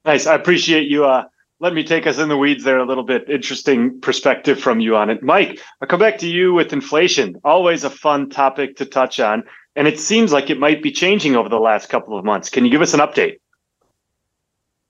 Nice. 0.06 0.28
I 0.28 0.36
appreciate 0.36 0.88
you. 0.88 1.06
Uh, 1.06 1.26
let 1.60 1.74
me 1.74 1.84
take 1.84 2.06
us 2.06 2.20
in 2.20 2.30
the 2.30 2.38
weeds 2.38 2.64
there 2.64 2.78
a 2.78 2.86
little 2.86 3.04
bit. 3.04 3.28
Interesting 3.30 4.00
perspective 4.02 4.60
from 4.60 4.80
you 4.80 4.96
on 4.96 5.10
it, 5.10 5.24
Mike. 5.24 5.60
I'll 5.82 5.88
come 5.88 6.00
back 6.00 6.20
to 6.20 6.28
you 6.28 6.54
with 6.54 6.74
inflation. 6.74 7.38
Always 7.44 7.84
a 7.84 7.90
fun 7.90 8.30
topic 8.30 8.76
to 8.78 8.86
touch 8.86 9.20
on, 9.20 9.44
and 9.76 9.88
it 9.88 10.00
seems 10.00 10.32
like 10.32 10.50
it 10.52 10.60
might 10.60 10.84
be 10.84 10.92
changing 10.92 11.36
over 11.36 11.50
the 11.50 11.60
last 11.60 11.90
couple 11.90 12.18
of 12.20 12.24
months. 12.24 12.50
Can 12.50 12.66
you 12.66 12.72
give 12.72 12.82
us 12.82 12.94
an 12.94 13.00
update? 13.00 13.38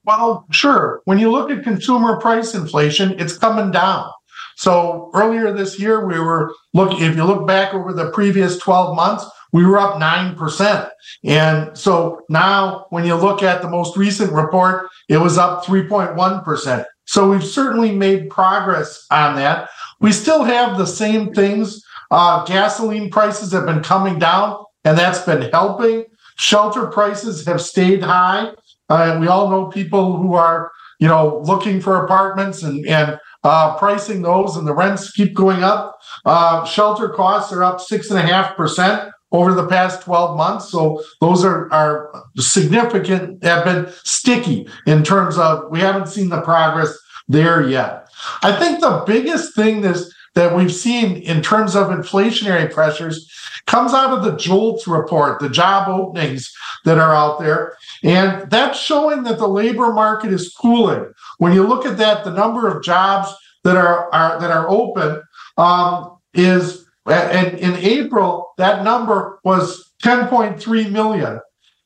Well, 0.03 0.45
sure. 0.51 1.01
When 1.05 1.17
you 1.17 1.31
look 1.31 1.49
at 1.49 1.63
consumer 1.63 2.19
price 2.19 2.53
inflation, 2.53 3.19
it's 3.19 3.37
coming 3.37 3.71
down. 3.71 4.11
So 4.55 5.11
earlier 5.13 5.51
this 5.51 5.79
year, 5.79 6.05
we 6.05 6.19
were 6.19 6.53
looking, 6.73 7.03
if 7.03 7.15
you 7.15 7.23
look 7.23 7.45
back 7.45 7.73
over 7.73 7.93
the 7.93 8.09
previous 8.11 8.57
12 8.57 8.95
months, 8.95 9.25
we 9.51 9.65
were 9.65 9.77
up 9.77 9.95
9%. 9.95 10.89
And 11.23 11.77
so 11.77 12.25
now 12.29 12.87
when 12.89 13.05
you 13.05 13.15
look 13.15 13.43
at 13.43 13.61
the 13.61 13.69
most 13.69 13.95
recent 13.95 14.31
report, 14.33 14.87
it 15.07 15.17
was 15.17 15.37
up 15.37 15.63
3.1%. 15.65 16.85
So 17.05 17.29
we've 17.29 17.43
certainly 17.43 17.91
made 17.91 18.29
progress 18.29 19.05
on 19.11 19.35
that. 19.35 19.69
We 19.99 20.11
still 20.11 20.43
have 20.43 20.77
the 20.77 20.87
same 20.87 21.33
things. 21.33 21.81
Uh, 22.11 22.43
gasoline 22.45 23.09
prices 23.09 23.51
have 23.51 23.65
been 23.65 23.81
coming 23.81 24.19
down, 24.19 24.63
and 24.83 24.97
that's 24.97 25.21
been 25.21 25.49
helping. 25.51 26.05
Shelter 26.37 26.87
prices 26.87 27.45
have 27.45 27.61
stayed 27.61 28.03
high. 28.03 28.51
Uh, 28.89 29.17
we 29.19 29.27
all 29.27 29.49
know 29.49 29.67
people 29.67 30.17
who 30.17 30.33
are, 30.33 30.71
you 30.99 31.07
know, 31.07 31.41
looking 31.45 31.79
for 31.79 32.03
apartments 32.03 32.61
and, 32.61 32.85
and 32.85 33.19
uh, 33.45 33.77
pricing 33.77 34.23
those, 34.23 34.57
and 34.57 34.67
the 34.67 34.73
rents 34.73 35.11
keep 35.11 35.33
going 35.35 35.63
up. 35.63 35.97
Uh, 36.25 36.65
shelter 36.65 37.07
costs 37.09 37.53
are 37.53 37.63
up 37.63 37.79
six 37.79 38.09
and 38.09 38.19
a 38.19 38.21
half 38.21 38.57
percent 38.57 39.11
over 39.31 39.53
the 39.53 39.67
past 39.67 40.01
12 40.01 40.35
months. 40.35 40.69
So 40.69 41.01
those 41.21 41.45
are, 41.45 41.71
are 41.71 42.25
significant, 42.37 43.43
have 43.43 43.63
been 43.63 43.91
sticky 44.03 44.67
in 44.87 45.03
terms 45.03 45.37
of 45.37 45.69
we 45.69 45.79
haven't 45.79 46.07
seen 46.07 46.29
the 46.29 46.41
progress 46.41 46.97
there 47.27 47.67
yet. 47.67 48.07
I 48.41 48.55
think 48.57 48.79
the 48.79 49.03
biggest 49.05 49.55
thing 49.55 49.81
this, 49.81 50.11
that 50.35 50.55
we've 50.55 50.73
seen 50.73 51.17
in 51.17 51.41
terms 51.41 51.75
of 51.75 51.87
inflationary 51.87 52.71
pressures 52.71 53.31
comes 53.65 53.93
out 53.93 54.11
of 54.11 54.23
the 54.23 54.37
JOLTS 54.37 54.87
report, 54.87 55.39
the 55.39 55.49
job 55.49 55.87
openings 55.87 56.51
that 56.83 56.97
are 56.97 57.15
out 57.15 57.39
there. 57.39 57.75
And 58.03 58.49
that's 58.51 58.79
showing 58.79 59.23
that 59.23 59.39
the 59.39 59.47
labor 59.47 59.91
market 59.93 60.31
is 60.31 60.53
cooling. 60.53 61.11
When 61.39 61.53
you 61.53 61.65
look 61.65 61.85
at 61.85 61.97
that, 61.97 62.23
the 62.23 62.31
number 62.31 62.67
of 62.67 62.83
jobs 62.83 63.33
that 63.63 63.75
are, 63.75 64.13
are 64.13 64.39
that 64.39 64.51
are 64.51 64.69
open 64.69 65.23
um, 65.57 66.17
is 66.33 66.85
and 67.07 67.59
in 67.59 67.75
April, 67.75 68.53
that 68.57 68.83
number 68.83 69.39
was 69.43 69.93
10.3 70.03 70.91
million. 70.91 71.39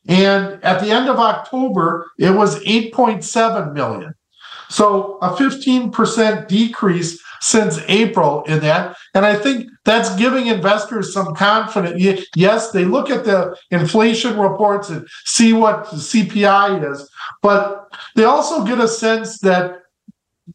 And 0.08 0.64
at 0.64 0.80
the 0.80 0.90
end 0.90 1.08
of 1.08 1.18
October, 1.18 2.10
it 2.18 2.30
was 2.30 2.58
8.7 2.64 3.74
million. 3.74 4.14
So 4.70 5.18
a 5.20 5.30
15% 5.30 6.48
decrease 6.48 7.22
since 7.40 7.78
April 7.88 8.42
in 8.44 8.60
that. 8.60 8.96
And 9.14 9.24
I 9.24 9.34
think 9.34 9.68
that's 9.84 10.14
giving 10.16 10.46
investors 10.46 11.12
some 11.12 11.34
confidence. 11.34 12.26
Yes, 12.36 12.70
they 12.70 12.84
look 12.84 13.10
at 13.10 13.24
the 13.24 13.56
inflation 13.70 14.38
reports 14.38 14.90
and 14.90 15.06
see 15.24 15.52
what 15.52 15.90
the 15.90 15.96
CPI 15.96 16.90
is, 16.90 17.08
but 17.42 17.92
they 18.16 18.24
also 18.24 18.64
get 18.64 18.78
a 18.78 18.88
sense 18.88 19.38
that, 19.40 19.76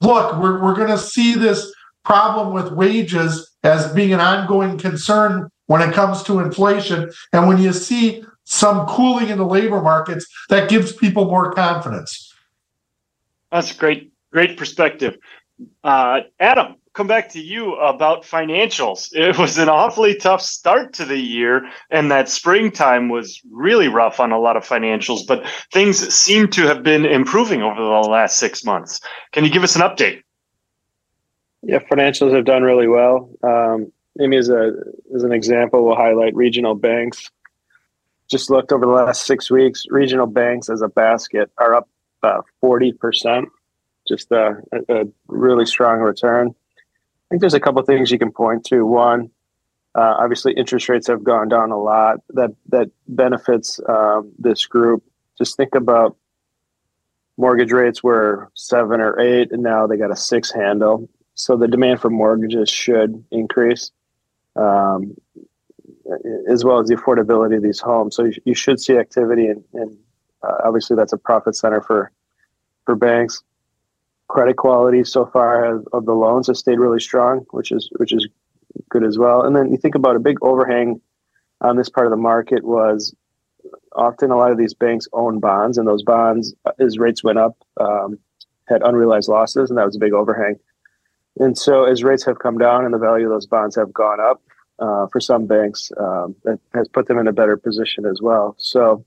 look, 0.01 0.39
we're, 0.41 0.61
we're 0.61 0.75
going 0.75 0.89
to 0.89 0.97
see 0.97 1.33
this 1.33 1.73
problem 2.03 2.53
with 2.53 2.71
wages 2.71 3.51
as 3.63 3.91
being 3.93 4.13
an 4.13 4.19
ongoing 4.19 4.77
concern 4.77 5.49
when 5.65 5.81
it 5.81 5.93
comes 5.93 6.21
to 6.23 6.39
inflation. 6.39 7.09
And 7.33 7.47
when 7.47 7.57
you 7.57 7.73
see 7.73 8.23
some 8.43 8.85
cooling 8.85 9.29
in 9.29 9.39
the 9.39 9.45
labor 9.45 9.81
markets, 9.81 10.27
that 10.49 10.69
gives 10.69 10.93
people 10.93 11.25
more 11.25 11.51
confidence. 11.51 12.31
That's 13.51 13.73
great, 13.73 14.11
great 14.31 14.55
perspective. 14.55 15.17
Uh, 15.83 16.21
Adam, 16.39 16.75
come 16.93 17.07
back 17.07 17.29
to 17.29 17.41
you 17.41 17.75
about 17.75 18.23
financials. 18.23 19.09
It 19.13 19.37
was 19.37 19.57
an 19.57 19.69
awfully 19.69 20.15
tough 20.15 20.41
start 20.41 20.93
to 20.93 21.05
the 21.05 21.17
year, 21.17 21.69
and 21.89 22.09
that 22.11 22.29
springtime 22.29 23.09
was 23.09 23.41
really 23.51 23.87
rough 23.87 24.19
on 24.19 24.31
a 24.31 24.39
lot 24.39 24.57
of 24.57 24.65
financials, 24.67 25.21
but 25.27 25.45
things 25.71 25.97
seem 26.13 26.49
to 26.49 26.63
have 26.63 26.83
been 26.83 27.05
improving 27.05 27.61
over 27.61 27.81
the 27.81 28.09
last 28.09 28.37
six 28.37 28.63
months. 28.65 28.99
Can 29.31 29.43
you 29.43 29.51
give 29.51 29.63
us 29.63 29.75
an 29.75 29.81
update? 29.81 30.23
Yeah, 31.61 31.79
financials 31.79 32.33
have 32.33 32.45
done 32.45 32.63
really 32.63 32.87
well. 32.87 33.29
Um, 33.43 33.91
maybe 34.15 34.37
as 34.37 34.49
a 34.49 34.73
as 35.15 35.23
an 35.23 35.31
example, 35.31 35.83
we'll 35.83 35.95
highlight 35.95 36.35
regional 36.35 36.75
banks. 36.75 37.29
Just 38.29 38.49
looked 38.49 38.71
over 38.71 38.85
the 38.85 38.91
last 38.91 39.25
six 39.25 39.49
weeks. 39.49 39.85
Regional 39.89 40.27
banks 40.27 40.69
as 40.69 40.81
a 40.81 40.87
basket 40.87 41.51
are 41.57 41.75
up 41.75 41.89
uh, 42.23 42.41
forty 42.61 42.91
percent. 42.91 43.49
Just 44.07 44.31
a, 44.31 44.57
a, 44.89 45.05
really 45.27 45.65
strong 45.65 45.99
return. 45.99 46.49
I 46.49 47.27
think 47.29 47.41
there's 47.41 47.53
a 47.53 47.59
couple 47.59 47.81
things 47.83 48.11
you 48.11 48.19
can 48.19 48.31
point 48.31 48.65
to. 48.65 48.85
One, 48.85 49.31
uh, 49.95 50.15
obviously, 50.19 50.53
interest 50.53 50.89
rates 50.89 51.07
have 51.07 51.23
gone 51.23 51.47
down 51.47 51.71
a 51.71 51.79
lot. 51.79 52.17
That 52.29 52.51
that 52.69 52.91
benefits 53.07 53.79
um, 53.87 54.31
this 54.37 54.65
group. 54.65 55.03
Just 55.37 55.57
think 55.57 55.75
about 55.75 56.17
mortgage 57.37 57.71
rates 57.71 58.03
were 58.03 58.51
seven 58.53 59.01
or 59.01 59.19
eight, 59.19 59.51
and 59.51 59.63
now 59.63 59.87
they 59.87 59.97
got 59.97 60.11
a 60.11 60.15
six 60.15 60.51
handle 60.51 61.09
so 61.35 61.57
the 61.57 61.67
demand 61.67 61.99
for 61.99 62.09
mortgages 62.09 62.69
should 62.69 63.23
increase, 63.29 63.91
um, 64.55 65.15
as 66.49 66.63
well 66.63 66.79
as 66.79 66.87
the 66.87 66.95
affordability 66.95 67.57
of 67.57 67.63
these 67.63 67.79
homes. 67.79 68.15
So 68.15 68.23
you, 68.23 68.33
you 68.45 68.53
should 68.55 68.79
see 68.79 68.97
activity, 68.97 69.47
and, 69.47 69.63
and 69.73 69.97
uh, 70.41 70.55
obviously 70.63 70.95
that's 70.95 71.13
a 71.13 71.17
profit 71.17 71.55
center 71.55 71.81
for 71.81 72.11
for 72.85 72.95
banks. 72.95 73.43
Credit 74.27 74.57
quality 74.57 75.03
so 75.03 75.25
far 75.25 75.75
of 75.93 76.05
the 76.05 76.13
loans 76.13 76.47
has 76.47 76.59
stayed 76.59 76.79
really 76.79 76.99
strong, 76.99 77.45
which 77.51 77.71
is 77.71 77.89
which 77.97 78.11
is 78.11 78.27
good 78.89 79.03
as 79.03 79.17
well. 79.17 79.43
And 79.43 79.55
then 79.55 79.71
you 79.71 79.77
think 79.77 79.95
about 79.95 80.15
a 80.15 80.19
big 80.19 80.37
overhang 80.41 80.99
on 81.61 81.77
this 81.77 81.89
part 81.89 82.07
of 82.07 82.11
the 82.11 82.17
market 82.17 82.63
was 82.63 83.13
often 83.95 84.31
a 84.31 84.37
lot 84.37 84.51
of 84.51 84.57
these 84.57 84.73
banks 84.73 85.07
own 85.13 85.39
bonds, 85.39 85.77
and 85.77 85.87
those 85.87 86.03
bonds, 86.03 86.53
as 86.79 86.97
rates 86.97 87.23
went 87.23 87.37
up, 87.37 87.57
um, 87.79 88.19
had 88.67 88.81
unrealized 88.83 89.29
losses, 89.29 89.69
and 89.69 89.77
that 89.77 89.85
was 89.85 89.95
a 89.95 89.99
big 89.99 90.13
overhang. 90.13 90.55
And 91.37 91.57
so, 91.57 91.83
as 91.83 92.03
rates 92.03 92.25
have 92.25 92.39
come 92.39 92.57
down 92.57 92.85
and 92.85 92.93
the 92.93 92.97
value 92.97 93.25
of 93.25 93.31
those 93.31 93.45
bonds 93.45 93.75
have 93.75 93.93
gone 93.93 94.19
up 94.19 94.41
uh, 94.79 95.07
for 95.07 95.19
some 95.19 95.47
banks, 95.47 95.91
um, 95.97 96.35
that 96.43 96.59
has 96.73 96.87
put 96.87 97.07
them 97.07 97.19
in 97.19 97.27
a 97.27 97.33
better 97.33 97.57
position 97.57 98.05
as 98.05 98.21
well. 98.21 98.55
So, 98.57 99.05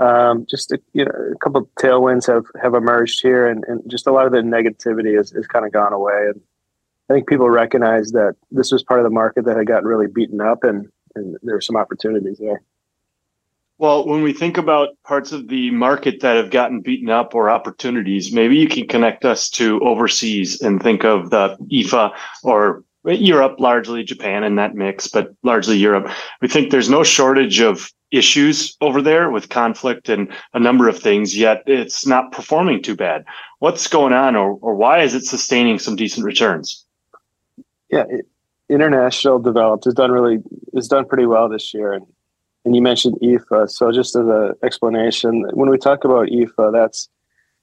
um, 0.00 0.46
just 0.48 0.72
a, 0.72 0.80
you 0.92 1.04
know, 1.04 1.10
a 1.10 1.38
couple 1.38 1.60
of 1.60 1.68
tailwinds 1.78 2.26
have, 2.26 2.46
have 2.60 2.74
emerged 2.74 3.20
here, 3.22 3.46
and, 3.46 3.64
and 3.68 3.88
just 3.88 4.06
a 4.06 4.12
lot 4.12 4.26
of 4.26 4.32
the 4.32 4.38
negativity 4.38 5.16
has, 5.16 5.30
has 5.30 5.46
kind 5.46 5.66
of 5.66 5.72
gone 5.72 5.92
away. 5.92 6.26
And 6.28 6.40
I 7.08 7.14
think 7.14 7.28
people 7.28 7.50
recognize 7.50 8.10
that 8.12 8.36
this 8.50 8.72
was 8.72 8.82
part 8.82 9.00
of 9.00 9.04
the 9.04 9.10
market 9.10 9.44
that 9.44 9.56
had 9.56 9.66
gotten 9.66 9.86
really 9.86 10.06
beaten 10.06 10.40
up, 10.40 10.64
and, 10.64 10.88
and 11.14 11.36
there 11.42 11.54
were 11.54 11.60
some 11.60 11.76
opportunities 11.76 12.38
there. 12.38 12.62
Well, 13.78 14.06
when 14.06 14.22
we 14.22 14.34
think 14.34 14.58
about 14.58 14.90
parts 15.04 15.32
of 15.32 15.48
the 15.48 15.70
market 15.70 16.20
that 16.20 16.36
have 16.36 16.50
gotten 16.50 16.82
beaten 16.82 17.08
up 17.08 17.34
or 17.34 17.48
opportunities, 17.48 18.30
maybe 18.30 18.56
you 18.56 18.68
can 18.68 18.86
connect 18.86 19.24
us 19.24 19.48
to 19.50 19.80
overseas 19.80 20.60
and 20.60 20.82
think 20.82 21.02
of 21.02 21.30
the 21.30 21.56
EAFE 21.70 22.12
or 22.42 22.84
Europe, 23.04 23.58
largely 23.58 24.02
Japan 24.02 24.44
in 24.44 24.56
that 24.56 24.74
mix, 24.74 25.08
but 25.08 25.34
largely 25.42 25.78
Europe. 25.78 26.10
We 26.42 26.48
think 26.48 26.70
there's 26.70 26.90
no 26.90 27.02
shortage 27.02 27.60
of 27.60 27.90
issues 28.10 28.76
over 28.80 29.00
there 29.00 29.30
with 29.30 29.48
conflict 29.48 30.08
and 30.08 30.32
a 30.54 30.60
number 30.60 30.88
of 30.88 30.98
things, 30.98 31.36
yet 31.36 31.62
it's 31.66 32.06
not 32.06 32.32
performing 32.32 32.82
too 32.82 32.96
bad. 32.96 33.24
What's 33.58 33.86
going 33.86 34.12
on, 34.12 34.36
or, 34.36 34.58
or 34.60 34.74
why 34.74 35.00
is 35.00 35.14
it 35.14 35.24
sustaining 35.24 35.78
some 35.78 35.96
decent 35.96 36.24
returns? 36.24 36.84
Yeah, 37.90 38.04
it, 38.08 38.26
international 38.68 39.38
developed 39.38 39.84
has 39.84 39.94
done 39.94 40.12
really 40.12 40.38
has 40.74 40.88
done 40.88 41.04
pretty 41.06 41.26
well 41.26 41.48
this 41.48 41.74
year, 41.74 41.92
and 41.92 42.06
and 42.64 42.76
you 42.76 42.82
mentioned 42.82 43.16
EAFE. 43.22 43.70
So 43.70 43.90
just 43.90 44.14
as 44.16 44.26
an 44.26 44.52
explanation, 44.62 45.44
when 45.54 45.70
we 45.70 45.78
talk 45.78 46.04
about 46.04 46.28
EAFE, 46.28 46.72
that's 46.72 47.08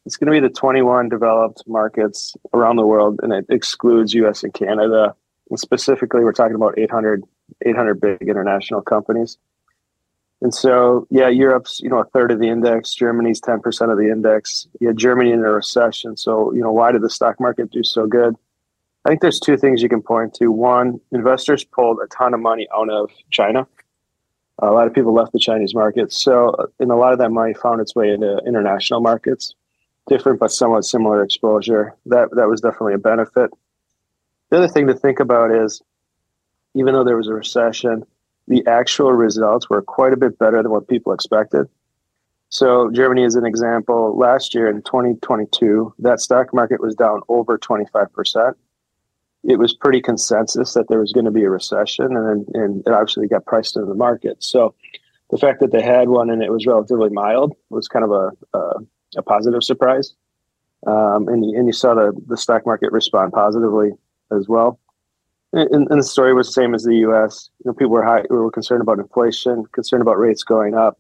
it's 0.06 0.16
going 0.16 0.28
to 0.28 0.32
be 0.32 0.40
the 0.40 0.54
21 0.54 1.10
developed 1.10 1.64
markets 1.68 2.36
around 2.54 2.78
the 2.78 2.86
world, 2.86 3.20
and 3.24 3.34
it 3.34 3.46
excludes 3.50 4.14
U.S. 4.14 4.44
and 4.44 4.54
Canada. 4.54 5.14
And 5.50 5.60
specifically, 5.60 6.24
we're 6.24 6.32
talking 6.32 6.56
about 6.56 6.78
800 6.78 7.24
800 7.66 8.02
big 8.02 8.22
international 8.22 8.82
companies. 8.82 9.38
And 10.42 10.54
so, 10.54 11.08
yeah, 11.10 11.30
Europe's 11.30 11.80
you 11.80 11.90
know 11.90 12.00
a 12.00 12.06
third 12.06 12.32
of 12.32 12.40
the 12.40 12.50
index. 12.50 12.94
Germany's 12.94 13.42
10 13.42 13.62
percent 13.62 13.92
of 13.92 13.98
the 13.98 14.12
index. 14.12 14.68
Yeah, 14.80 14.92
Germany 14.96 15.32
in 15.32 15.40
a 15.40 15.52
recession. 15.52 16.18
So 16.18 16.54
you 16.54 16.62
know, 16.62 16.72
why 16.72 16.92
did 16.92 17.02
the 17.02 17.10
stock 17.10 17.40
market 17.40 17.72
do 17.72 17.84
so 17.84 18.08
good? 18.08 18.36
I 19.06 19.10
think 19.10 19.22
there's 19.22 19.40
two 19.40 19.58
things 19.58 19.82
you 19.82 19.90
can 19.90 20.02
point 20.02 20.34
to. 20.36 20.52
One, 20.52 21.00
investors 21.14 21.64
pulled 21.64 22.00
a 22.04 22.08
ton 22.08 22.34
of 22.34 22.42
money 22.42 22.68
out 22.76 22.90
of 22.90 23.10
China 23.32 23.66
A 24.60 24.72
lot 24.72 24.88
of 24.88 24.94
people 24.94 25.14
left 25.14 25.32
the 25.32 25.40
Chinese 25.40 25.74
market, 25.74 26.12
so 26.12 26.56
and 26.80 26.92
a 26.92 26.96
lot 26.96 27.14
of 27.14 27.20
that 27.20 27.32
money 27.32 27.54
found 27.54 27.82
its 27.82 27.96
way 27.96 28.12
into 28.12 28.40
international 28.46 29.02
markets, 29.02 29.56
different 30.10 30.40
but 30.40 30.52
somewhat 30.52 30.84
similar 30.86 31.24
exposure. 31.24 31.96
That 32.08 32.30
that 32.36 32.50
was 32.50 32.62
definitely 32.62 32.96
a 32.96 33.00
benefit. 33.00 33.52
The 34.50 34.58
other 34.58 34.68
thing 34.68 34.88
to 34.88 34.94
think 34.96 35.20
about 35.22 35.52
is, 35.52 35.82
even 36.76 36.94
though 36.94 37.06
there 37.06 37.18
was 37.18 37.28
a 37.28 37.34
recession, 37.34 38.06
the 38.48 38.66
actual 38.66 39.12
results 39.12 39.70
were 39.70 39.82
quite 39.82 40.14
a 40.14 40.18
bit 40.18 40.40
better 40.40 40.62
than 40.62 40.72
what 40.72 40.88
people 40.88 41.14
expected. 41.14 41.68
So 42.50 42.90
Germany 42.92 43.24
is 43.24 43.36
an 43.36 43.46
example. 43.46 44.18
Last 44.18 44.56
year 44.56 44.70
in 44.70 44.82
2022, 44.84 45.94
that 46.00 46.22
stock 46.22 46.54
market 46.54 46.82
was 46.82 46.96
down 46.96 47.22
over 47.28 47.58
25%. 47.58 48.54
It 49.44 49.60
was 49.60 49.74
pretty 49.74 50.02
consensus 50.02 50.74
that 50.74 50.88
there 50.88 51.00
was 51.00 51.12
going 51.12 51.26
to 51.26 51.32
be 51.32 51.44
a 51.44 51.50
recession, 51.50 52.18
and 52.18 52.48
and 52.54 52.84
it 52.86 52.92
obviously 52.92 53.28
got 53.28 53.46
priced 53.46 53.76
into 53.76 53.88
the 53.88 53.96
market. 53.96 54.44
So 54.44 54.74
the 55.30 55.38
fact 55.38 55.60
that 55.60 55.72
they 55.72 55.82
had 55.82 56.10
one 56.10 56.30
and 56.30 56.42
it 56.42 56.52
was 56.52 56.66
relatively 56.66 57.10
mild 57.10 57.54
was 57.70 57.88
kind 57.88 58.04
of 58.04 58.12
a 58.12 58.58
a, 58.58 58.74
a 59.18 59.22
positive 59.22 59.64
surprise. 59.64 60.14
Um, 60.86 61.28
and 61.28 61.46
you, 61.46 61.58
and 61.58 61.68
you 61.68 61.74
saw 61.74 61.94
the 61.94 62.14
the 62.28 62.38
stock 62.38 62.66
market 62.66 62.92
respond 62.92 63.32
positively 63.34 63.92
as 64.32 64.48
well. 64.48 64.80
And, 65.54 65.88
and 65.90 66.00
the 66.00 66.04
story 66.04 66.34
was 66.34 66.48
the 66.48 66.54
same 66.54 66.76
as 66.76 66.84
the 66.84 66.96
U.S. 66.98 67.50
You 67.60 67.70
know, 67.70 67.74
people 67.74 67.94
were 67.94 68.04
high, 68.04 68.24
We 68.30 68.38
were 68.38 68.52
concerned 68.52 68.82
about 68.82 69.00
inflation, 69.00 69.66
concerned 69.72 70.02
about 70.02 70.20
rates 70.20 70.44
going 70.44 70.76
up, 70.76 71.00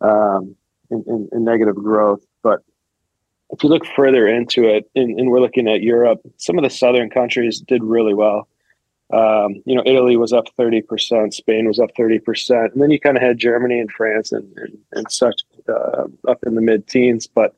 um, 0.00 0.56
and, 0.90 1.06
and, 1.06 1.28
and, 1.32 1.44
negative 1.44 1.76
growth. 1.76 2.24
But 2.42 2.62
if 3.50 3.62
you 3.62 3.68
look 3.68 3.84
further 3.94 4.26
into 4.26 4.64
it, 4.64 4.90
and, 4.94 5.30
we're 5.30 5.40
looking 5.40 5.68
at 5.68 5.82
Europe, 5.82 6.20
some 6.38 6.56
of 6.56 6.64
the 6.64 6.70
southern 6.70 7.10
countries 7.10 7.60
did 7.60 7.82
really 7.82 8.14
well. 8.14 8.48
Um, 9.12 9.62
you 9.64 9.74
know, 9.74 9.82
Italy 9.86 10.16
was 10.16 10.32
up 10.32 10.46
30%, 10.58 11.32
Spain 11.32 11.66
was 11.66 11.78
up 11.78 11.90
30%. 11.98 12.72
And 12.72 12.82
then 12.82 12.90
you 12.90 13.00
kind 13.00 13.16
of 13.16 13.22
had 13.22 13.38
Germany 13.38 13.80
and 13.80 13.90
France 13.90 14.32
and, 14.32 14.50
and, 14.58 14.78
and 14.92 15.10
such 15.10 15.42
uh, 15.68 16.04
up 16.26 16.38
in 16.44 16.54
the 16.54 16.60
mid 16.60 16.86
teens. 16.86 17.26
But 17.26 17.54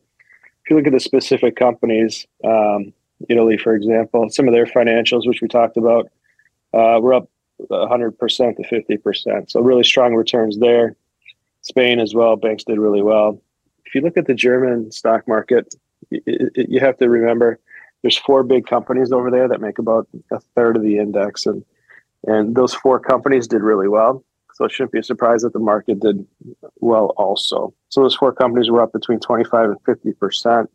if 0.65 0.71
you 0.71 0.77
look 0.77 0.87
at 0.87 0.93
the 0.93 1.01
specific 1.01 1.57
companies, 1.57 2.27
um, 2.45 2.93
Italy, 3.29 3.57
for 3.57 3.75
example, 3.75 4.29
some 4.31 4.49
of 4.49 4.55
their 4.55 4.67
financials, 4.67 5.27
which 5.27 5.43
we 5.43 5.49
talked 5.49 5.77
about, 5.77 6.07
uh, 6.73 6.99
were 7.01 7.15
up 7.15 7.31
100% 7.71 8.57
to 8.57 8.63
50%. 8.63 9.51
So 9.51 9.61
really 9.61 9.85
strong 9.85 10.15
returns 10.15 10.59
there. 10.59 10.97
Spain 11.63 12.01
as 12.01 12.15
well, 12.15 12.37
banks 12.37 12.65
did 12.65 12.79
really 12.79 13.03
well. 13.03 13.41
If 13.85 13.95
you 13.95 14.01
look 14.01 14.17
at 14.17 14.27
the 14.27 14.35
German 14.35 14.91
stock 14.93 15.29
market, 15.29 15.75
it, 16.11 16.53
it, 16.55 16.71
you 16.71 16.81
have 16.81 16.97
to 16.99 17.09
remember 17.09 17.59
there's 18.03 18.17
four 18.17 18.43
big 18.43 18.67
companies 18.67 19.13
over 19.13 19.31
there 19.31 19.49
that 19.49 19.61
make 19.61 19.79
about 19.79 20.09
a 20.33 20.41
third 20.57 20.77
of 20.77 20.83
the 20.83 20.99
index, 20.99 21.47
and 21.47 21.65
and 22.27 22.55
those 22.55 22.75
four 22.75 22.99
companies 23.01 23.47
did 23.47 23.63
really 23.63 23.89
well. 23.89 24.25
So 24.55 24.65
it 24.65 24.73
shouldn't 24.73 24.93
be 24.93 24.99
a 24.99 25.03
surprise 25.03 25.43
that 25.43 25.53
the 25.53 25.59
market 25.59 26.01
did 26.01 26.27
well 26.77 27.13
also. 27.17 27.75
So 27.89 28.03
those 28.03 28.15
four 28.15 28.33
companies 28.33 28.71
were 28.71 28.83
up 28.83 28.93
between 28.93 29.21
25 29.21 29.71
and 29.71 29.79
50 29.85 30.13
percent. 30.15 30.71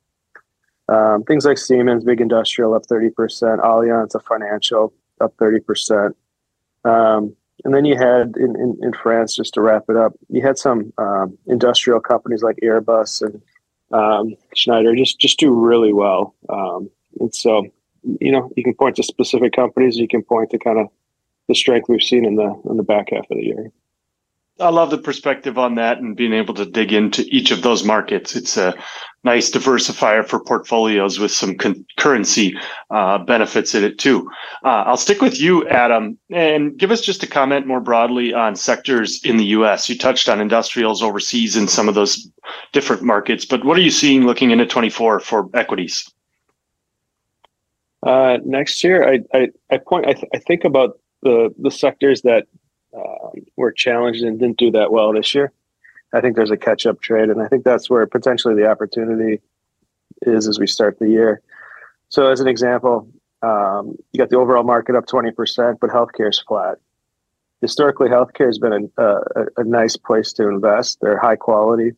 Um, 0.88 1.24
things 1.24 1.46
like 1.46 1.58
Siemens, 1.58 2.04
big 2.04 2.22
industrial, 2.22 2.74
up 2.74 2.84
30%. 2.86 3.12
Allianz, 3.60 4.16
a 4.16 4.20
financial, 4.20 4.94
up 5.20 5.36
30%. 5.38 6.14
Um, 6.84 7.36
and 7.64 7.74
then 7.74 7.86
you 7.86 7.98
had 7.98 8.36
in, 8.38 8.56
in, 8.56 8.78
in, 8.82 8.94
France, 8.94 9.36
just 9.36 9.56
to 9.56 9.62
wrap 9.62 9.86
it 9.90 9.96
up, 9.96 10.14
you 10.30 10.42
had 10.46 10.58
some 10.58 10.94
um, 10.98 11.38
industrial 11.48 12.00
companies 12.00 12.44
like 12.44 12.58
Airbus 12.64 13.24
and 13.24 13.42
um, 13.92 14.36
Schneider 14.56 14.96
just, 14.96 15.20
just 15.20 15.40
do 15.40 15.52
really 15.52 15.94
well. 15.94 16.36
Um, 16.50 16.90
and 17.20 17.34
so, 17.34 17.66
you 18.20 18.32
know, 18.32 18.52
you 18.56 18.64
can 18.64 18.76
point 18.76 18.98
to 18.98 19.04
specific 19.04 19.54
companies, 19.54 19.98
you 19.98 20.08
can 20.08 20.22
point 20.22 20.52
to 20.52 20.60
kind 20.60 20.80
of 20.80 20.88
the 21.48 21.56
strength 21.56 21.90
we've 21.90 22.04
seen 22.04 22.26
in 22.26 22.36
the 22.36 22.62
in 22.70 22.78
the 22.78 22.84
back 22.84 23.10
half 23.12 23.26
of 23.30 23.38
the 23.38 23.44
year. 23.44 23.72
I 24.58 24.70
love 24.70 24.90
the 24.90 24.98
perspective 24.98 25.58
on 25.58 25.76
that 25.76 25.98
and 25.98 26.16
being 26.16 26.32
able 26.32 26.54
to 26.54 26.66
dig 26.66 26.94
into 26.94 27.24
each 27.24 27.52
of 27.52 27.62
those 27.62 27.84
markets. 27.84 28.38
It's 28.38 28.56
a 28.56 28.74
nice 29.26 29.52
diversifier 29.52 30.26
for 30.26 30.40
portfolios 30.40 31.20
with 31.20 31.32
some 31.32 31.58
currency 31.98 32.58
uh, 32.90 33.18
benefits 33.18 33.76
in 33.76 33.84
it 33.84 34.00
too. 34.00 34.30
Uh, 34.64 34.84
I'll 34.86 34.96
stick 34.96 35.22
with 35.22 35.42
you, 35.42 35.68
Adam, 35.68 36.18
and 36.32 36.78
give 36.78 36.92
us 36.92 37.02
just 37.02 37.22
a 37.22 37.28
comment 37.28 37.68
more 37.68 37.82
broadly 37.82 38.34
on 38.34 38.56
sectors 38.56 39.20
in 39.26 39.36
the 39.36 39.46
U.S. 39.46 39.90
You 39.90 39.98
touched 39.98 40.30
on 40.30 40.40
industrials 40.40 41.04
overseas 41.04 41.58
in 41.58 41.68
some 41.68 41.90
of 41.90 41.96
those 41.96 42.30
different 42.72 43.04
markets, 43.04 43.44
but 43.44 43.66
what 43.66 43.78
are 43.78 43.82
you 43.82 43.92
seeing 43.92 44.26
looking 44.26 44.52
into 44.52 44.66
24 44.66 45.20
for 45.20 45.50
equities? 45.54 46.10
Uh, 48.04 48.38
next 48.46 48.84
year, 48.86 49.06
I, 49.06 49.20
I, 49.34 49.50
I 49.70 49.80
point, 49.80 50.06
I, 50.06 50.14
th- 50.14 50.30
I 50.34 50.38
think 50.38 50.64
about 50.64 51.00
the 51.24 51.54
the 51.58 51.72
sectors 51.72 52.22
that 52.22 52.46
um, 52.96 53.46
were 53.56 53.72
challenged 53.72 54.24
and 54.24 54.40
didn't 54.40 54.58
do 54.58 54.72
that 54.72 54.92
well 54.92 55.14
this 55.14 55.36
year. 55.36 55.52
I 56.14 56.22
think 56.22 56.36
there's 56.36 56.52
a 56.52 56.58
catch 56.58 56.86
up 56.86 57.02
trade, 57.02 57.30
and 57.30 57.42
I 57.42 57.48
think 57.48 57.64
that's 57.64 57.90
where 57.90 58.06
potentially 58.08 58.56
the 58.56 58.70
opportunity 58.70 59.42
is 60.22 60.48
as 60.48 60.60
we 60.60 60.68
start 60.68 60.98
the 61.00 61.10
year. 61.10 61.42
So, 62.10 62.32
as 62.32 62.40
an 62.40 62.48
example, 62.48 63.10
um, 63.42 63.98
you 64.12 64.18
got 64.18 64.30
the 64.30 64.38
overall 64.38 64.64
market 64.64 64.96
up 64.96 65.06
20%, 65.06 65.80
but 65.80 65.90
healthcare 65.90 66.30
is 66.30 66.40
flat. 66.40 66.78
Historically, 67.62 68.10
healthcare 68.10 68.46
has 68.46 68.60
been 68.60 68.92
a, 68.98 69.04
a, 69.04 69.46
a, 69.58 69.64
nice 69.64 69.98
place 69.98 70.34
to 70.34 70.48
invest. 70.48 71.00
They're 71.02 71.18
high 71.18 71.36
quality. 71.36 71.94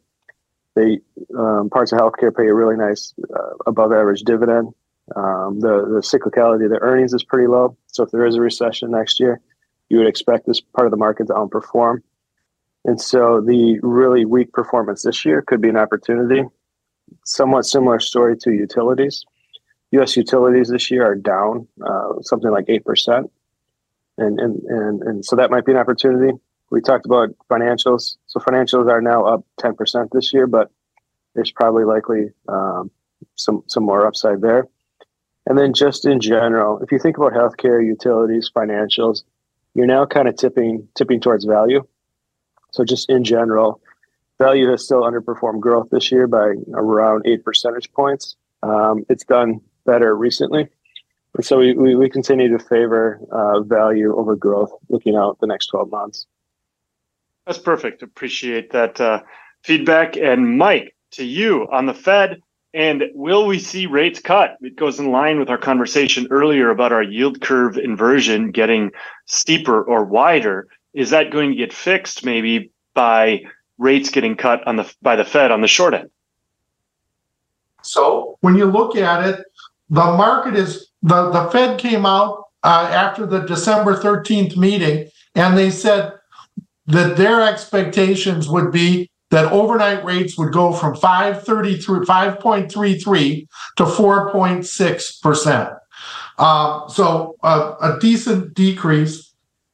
They 0.76 1.00
um, 1.38 1.70
parts 1.70 1.92
of 1.92 2.00
healthcare 2.00 2.36
pay 2.36 2.48
a 2.48 2.54
really 2.54 2.76
nice 2.76 3.14
uh, 3.36 3.54
above 3.66 3.92
average 3.92 4.22
dividend. 4.22 4.74
Um, 5.16 5.60
the 5.60 5.86
the 5.90 6.02
cyclicality 6.02 6.66
of 6.66 6.72
the 6.72 6.80
earnings 6.82 7.14
is 7.14 7.24
pretty 7.24 7.48
low. 7.48 7.76
So 7.88 8.04
if 8.04 8.12
there 8.12 8.26
is 8.26 8.36
a 8.36 8.42
recession 8.42 8.92
next 8.92 9.20
year, 9.20 9.42
you 9.90 9.98
would 9.98 10.08
expect 10.08 10.46
this 10.46 10.62
part 10.62 10.88
of 10.88 10.92
the 10.92 10.98
market 10.98 11.28
to 11.28 11.34
outperform. 11.34 12.02
And 12.86 13.00
so 13.00 13.42
the 13.42 13.80
really 13.82 14.26
weak 14.26 14.54
performance 14.54 15.04
this 15.04 15.26
year 15.26 15.42
could 15.42 15.62
be 15.62 15.70
an 15.70 15.78
opportunity. 15.78 16.44
Somewhat 17.26 17.66
similar 17.66 18.00
story 18.00 18.38
to 18.38 18.52
utilities. 18.52 19.26
U.S. 19.92 20.18
utilities 20.18 20.70
this 20.70 20.92
year 20.92 21.06
are 21.06 21.16
down 21.16 21.68
uh, 21.86 22.22
something 22.22 22.52
like 22.52 22.66
eight 22.68 22.84
percent, 22.84 23.32
and, 24.18 24.40
and 24.40 24.62
and 24.64 25.02
and 25.02 25.26
so 25.26 25.38
that 25.38 25.50
might 25.50 25.66
be 25.66 25.72
an 25.72 25.78
opportunity. 25.78 26.38
We 26.70 26.82
talked 26.82 27.06
about 27.06 27.30
financials. 27.50 28.18
So 28.28 28.42
financials 28.42 28.92
are 28.92 29.02
now 29.02 29.24
up 29.24 29.46
ten 29.58 29.76
percent 29.76 30.10
this 30.12 30.34
year, 30.34 30.46
but 30.46 30.70
there's 31.36 31.52
probably 31.52 31.86
likely 31.86 32.32
um, 32.50 32.92
some 33.36 33.64
some 33.68 33.84
more 33.84 34.06
upside 34.06 34.42
there. 34.42 34.68
And 35.46 35.58
then 35.58 35.74
just 35.74 36.06
in 36.06 36.20
general, 36.20 36.80
if 36.80 36.92
you 36.92 37.00
think 37.00 37.18
about 37.18 37.32
healthcare, 37.32 37.86
utilities, 37.86 38.52
financials, 38.54 39.24
you're 39.78 39.86
now 39.86 40.06
kind 40.08 40.28
of 40.28 40.36
tipping 40.36 40.88
tipping 40.96 41.22
towards 41.22 41.46
value. 41.46 41.86
So 42.72 42.84
just 42.84 43.10
in 43.10 43.24
general, 43.24 43.80
value 44.40 44.70
has 44.72 44.84
still 44.84 45.04
underperformed 45.04 45.62
growth 45.62 45.90
this 45.92 46.12
year 46.12 46.28
by 46.28 46.56
around 46.74 47.28
eight 47.28 47.46
percentage 47.46 47.94
points. 47.94 48.36
Um, 48.64 49.06
it's 49.08 49.24
done 49.24 49.62
better 49.86 50.18
recently. 50.18 50.68
And 51.36 51.46
so 51.46 51.60
we, 51.60 51.74
we, 51.74 51.96
we 51.96 52.10
continue 52.10 52.50
to 52.50 52.64
favor 52.64 53.22
uh, 53.32 53.62
value 53.62 54.18
over 54.18 54.36
growth 54.36 54.72
looking 54.90 55.16
out 55.16 55.40
the 55.40 55.48
next 55.48 55.68
12 55.68 55.92
months. 55.92 56.26
That's 57.46 57.60
perfect. 57.60 58.02
Appreciate 58.02 58.72
that 58.72 59.00
uh, 59.00 59.22
feedback. 59.64 60.18
And 60.18 60.58
Mike, 60.58 60.96
to 61.12 61.24
you 61.24 61.68
on 61.72 61.86
the 61.86 61.94
Fed, 61.94 62.42
and 62.78 63.06
will 63.16 63.48
we 63.48 63.58
see 63.58 63.88
rates 63.88 64.20
cut? 64.20 64.56
It 64.62 64.76
goes 64.76 65.00
in 65.00 65.12
line 65.12 65.40
with 65.40 65.50
our 65.50 65.58
conversation 65.58 66.28
earlier 66.30 66.70
about 66.70 66.92
our 66.92 67.02
yield 67.02 67.42
curve 67.42 67.76
inversion 67.76 68.52
getting 68.52 68.92
steeper 69.26 69.82
or 69.82 70.04
wider. 70.06 70.68
Is 70.94 71.10
that 71.10 71.32
going 71.32 71.50
to 71.50 71.56
get 71.56 71.74
fixed 71.74 72.24
maybe 72.24 72.70
by 72.94 73.42
rates 73.80 74.12
getting 74.12 74.36
cut 74.36 74.66
on 74.68 74.76
the 74.76 74.94
by 75.02 75.16
the 75.16 75.26
Fed 75.26 75.50
on 75.50 75.62
the 75.62 75.68
short 75.68 75.96
end? 75.96 76.12
So 77.82 78.38
when 78.42 78.56
you 78.56 78.66
look 78.66 78.96
at 78.96 79.28
it, 79.28 79.44
the 79.90 80.04
market 80.04 80.54
is 80.54 80.92
the, 81.02 81.32
the 81.32 81.50
Fed 81.50 81.80
came 81.80 82.06
out 82.06 82.44
uh, 82.62 82.92
after 82.94 83.26
the 83.26 83.40
December 83.40 83.96
13th 83.96 84.56
meeting 84.56 85.10
and 85.34 85.58
they 85.58 85.72
said 85.72 86.14
that 86.86 87.18
their 87.18 87.42
expectations 87.42 88.48
would 88.48 88.72
be 88.72 89.10
that 89.32 89.52
overnight 89.52 90.04
rates 90.06 90.38
would 90.38 90.54
go 90.54 90.74
from 90.74 90.96
533 90.96 92.06
5.33 92.06 93.48
to 93.78 93.84
4.6 93.84 95.22
percent. 95.22 95.70
Uh, 96.38 96.88
so 96.88 97.36
uh, 97.44 97.76
a 97.82 98.00
decent 98.00 98.54
decrease, 98.54 99.34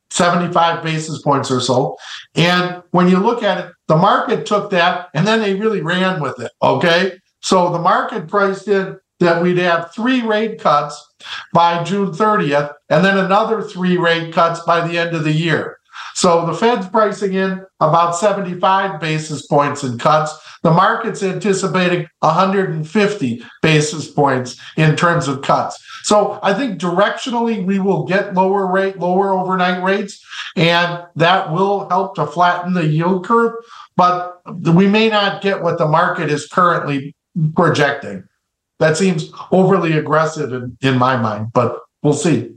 75 0.09 0.83
basis 0.83 1.21
points 1.21 1.51
or 1.51 1.59
so. 1.59 1.97
And 2.35 2.81
when 2.91 3.09
you 3.09 3.19
look 3.19 3.43
at 3.43 3.65
it, 3.65 3.71
the 3.87 3.97
market 3.97 4.45
took 4.45 4.69
that 4.71 5.09
and 5.13 5.27
then 5.27 5.41
they 5.41 5.55
really 5.55 5.81
ran 5.81 6.21
with 6.21 6.39
it. 6.39 6.51
Okay. 6.61 7.19
So 7.41 7.71
the 7.71 7.79
market 7.79 8.27
priced 8.27 8.67
in 8.67 8.97
that 9.19 9.41
we'd 9.41 9.57
have 9.57 9.93
three 9.93 10.21
rate 10.21 10.59
cuts 10.59 11.01
by 11.53 11.83
June 11.83 12.11
30th 12.11 12.73
and 12.89 13.03
then 13.03 13.17
another 13.17 13.61
three 13.61 13.97
rate 13.97 14.33
cuts 14.33 14.61
by 14.61 14.85
the 14.87 14.97
end 14.97 15.15
of 15.15 15.23
the 15.23 15.31
year. 15.31 15.77
So 16.13 16.45
the 16.45 16.53
Fed's 16.53 16.87
pricing 16.87 17.33
in 17.33 17.65
about 17.79 18.15
75 18.15 18.99
basis 18.99 19.45
points 19.47 19.83
in 19.83 19.97
cuts. 19.97 20.33
The 20.61 20.71
market's 20.71 21.23
anticipating 21.23 22.07
150 22.19 23.43
basis 23.61 24.09
points 24.09 24.59
in 24.77 24.95
terms 24.95 25.27
of 25.27 25.41
cuts. 25.41 25.83
So 26.03 26.39
I 26.43 26.53
think 26.53 26.79
directionally 26.79 27.65
we 27.65 27.79
will 27.79 28.05
get 28.05 28.33
lower 28.33 28.71
rate, 28.71 28.99
lower 28.99 29.31
overnight 29.31 29.83
rates, 29.83 30.23
and 30.55 31.03
that 31.15 31.51
will 31.51 31.89
help 31.89 32.15
to 32.15 32.25
flatten 32.25 32.73
the 32.73 32.85
yield 32.85 33.25
curve. 33.25 33.53
But 33.95 34.41
we 34.73 34.87
may 34.87 35.09
not 35.09 35.41
get 35.41 35.61
what 35.61 35.77
the 35.77 35.87
market 35.87 36.29
is 36.29 36.47
currently 36.47 37.15
projecting. 37.55 38.23
That 38.79 38.97
seems 38.97 39.31
overly 39.51 39.93
aggressive 39.93 40.51
in, 40.51 40.77
in 40.81 40.97
my 40.97 41.15
mind, 41.17 41.47
but 41.53 41.79
we'll 42.01 42.13
see 42.13 42.53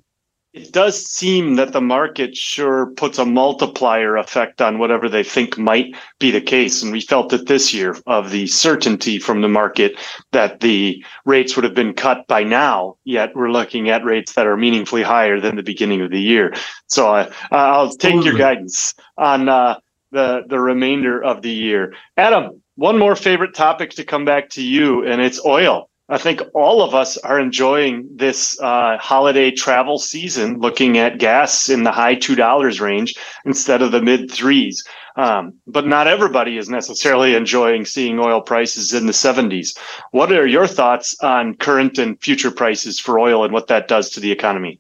it 0.57 0.73
does 0.73 1.05
seem 1.05 1.57
that 1.57 1.73
the 1.73 1.83
market 1.83 2.35
sure 2.35 2.87
puts 2.87 3.19
a 3.19 3.27
multiplier 3.27 4.17
effect 4.17 4.63
on 4.63 4.79
whatever 4.79 5.07
they 5.07 5.23
think 5.23 5.59
might 5.59 5.95
be 6.19 6.31
the 6.31 6.41
case. 6.41 6.83
And 6.83 6.91
we 6.91 7.03
felt 7.03 7.35
it 7.35 7.47
this 7.47 7.75
year 7.75 7.95
of 8.07 8.31
the 8.31 8.47
certainty 8.47 9.19
from 9.19 9.43
the 9.43 9.51
market 9.51 9.97
that 10.33 10.61
the 10.61 11.05
rates 11.27 11.57
would 11.57 11.65
have 11.65 11.75
been 11.75 11.93
cut 11.93 12.27
by 12.27 12.43
now, 12.43 12.97
yet 13.05 13.37
we're 13.37 13.51
looking 13.51 13.91
at 13.91 14.03
rates 14.03 14.33
that 14.33 14.47
are 14.47 14.57
meaningfully 14.57 15.03
higher 15.03 15.39
than 15.41 15.57
the 15.57 15.63
beginning 15.63 16.01
of 16.01 16.11
the 16.11 16.23
year. 16.23 16.55
So 16.87 17.15
uh, 17.15 17.31
I'll 17.51 17.91
take 17.91 18.25
your 18.25 18.39
guidance 18.39 18.95
on 19.19 19.51
uh, 19.51 19.79
the, 20.11 20.45
the 20.49 20.59
remainder 20.59 21.23
of 21.23 21.43
the 21.43 21.51
year. 21.51 21.93
Adam, 22.17 22.63
one 22.77 22.99
more 22.99 23.15
favorite 23.15 23.55
topic 23.55 23.91
to 23.91 24.05
come 24.05 24.25
back 24.25 24.49
to 24.51 24.63
you, 24.63 25.05
and 25.05 25.21
it's 25.21 25.45
oil. 25.45 25.91
I 26.09 26.19
think 26.19 26.41
all 26.55 26.83
of 26.83 26.95
us 26.95 27.17
are 27.19 27.41
enjoying 27.41 28.09
this 28.15 28.59
uh, 28.61 28.97
holiday 28.99 29.51
travel 29.51 29.99
season, 29.99 30.61
looking 30.61 30.99
at 30.99 31.19
gas 31.19 31.69
in 31.69 31.83
the 31.83 31.91
high 31.91 32.15
two 32.15 32.37
dollars 32.37 32.81
range 32.81 33.17
instead 33.45 33.83
of 33.83 33.91
the 33.91 34.01
mid 34.01 34.31
threes. 34.31 34.85
Um, 35.17 35.55
but 35.67 35.87
not 35.87 36.07
everybody 36.07 36.59
is 36.59 36.69
necessarily 36.69 37.35
enjoying 37.35 37.87
seeing 37.87 38.21
oil 38.21 38.41
prices 38.41 38.93
in 38.93 39.07
the 39.07 39.13
seventies. 39.13 39.77
What 40.13 40.31
are 40.31 40.47
your 40.47 40.69
thoughts 40.69 41.19
on 41.21 41.57
current 41.57 41.99
and 41.99 42.21
future 42.23 42.53
prices 42.53 43.01
for 43.01 43.19
oil 43.19 43.43
and 43.43 43.53
what 43.53 43.67
that 43.67 43.89
does 43.89 44.11
to 44.11 44.21
the 44.21 44.31
economy? 44.31 44.79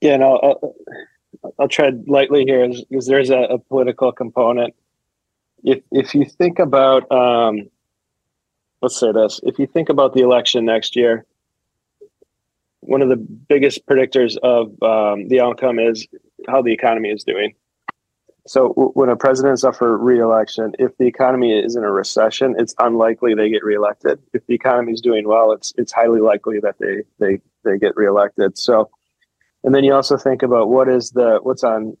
Yeah, 0.00 0.16
no, 0.16 0.36
I'll, 0.36 0.74
I'll 1.60 1.68
tread 1.68 2.04
lightly 2.08 2.44
here 2.44 2.68
because 2.68 3.06
there's 3.06 3.30
a, 3.30 3.38
a, 3.38 3.58
political 3.58 4.10
component. 4.10 4.74
If 5.62 5.82
if 5.92 6.14
you 6.14 6.24
think 6.24 6.58
about 6.58 7.10
um, 7.12 7.70
let's 8.86 9.00
say 9.00 9.10
this. 9.10 9.40
If 9.42 9.58
you 9.58 9.66
think 9.66 9.88
about 9.88 10.14
the 10.14 10.20
election 10.20 10.64
next 10.64 10.94
year 10.94 11.26
one 12.86 13.02
of 13.02 13.08
the 13.08 13.16
biggest 13.16 13.84
predictors 13.86 14.36
of 14.44 14.68
um, 14.80 15.26
the 15.26 15.40
outcome 15.40 15.80
is 15.80 16.06
how 16.48 16.62
the 16.62 16.72
economy 16.72 17.10
is 17.10 17.24
doing. 17.24 17.52
So 18.46 18.68
w- 18.68 18.90
when 18.90 19.08
a 19.08 19.16
president's 19.16 19.64
up 19.64 19.74
for 19.74 19.98
reelection 19.98 20.72
if 20.78 20.96
the 20.98 21.06
economy 21.06 21.58
is 21.58 21.74
in 21.74 21.82
a 21.82 21.90
recession 21.90 22.54
it's 22.58 22.76
unlikely 22.78 23.34
they 23.34 23.50
get 23.50 23.64
reelected. 23.64 24.20
If 24.32 24.46
the 24.46 24.54
economy 24.54 24.92
is 24.92 25.00
doing 25.00 25.26
well 25.26 25.50
it's 25.50 25.72
it's 25.76 25.92
highly 25.92 26.20
likely 26.20 26.60
that 26.60 26.76
they 26.78 27.02
they 27.18 27.40
they 27.64 27.76
get 27.76 27.96
reelected. 27.96 28.56
So 28.56 28.88
and 29.64 29.74
then 29.74 29.82
you 29.82 29.92
also 29.92 30.16
think 30.16 30.44
about 30.44 30.68
what 30.68 30.88
is 30.88 31.10
the 31.10 31.40
what's 31.42 31.64
on 31.64 31.96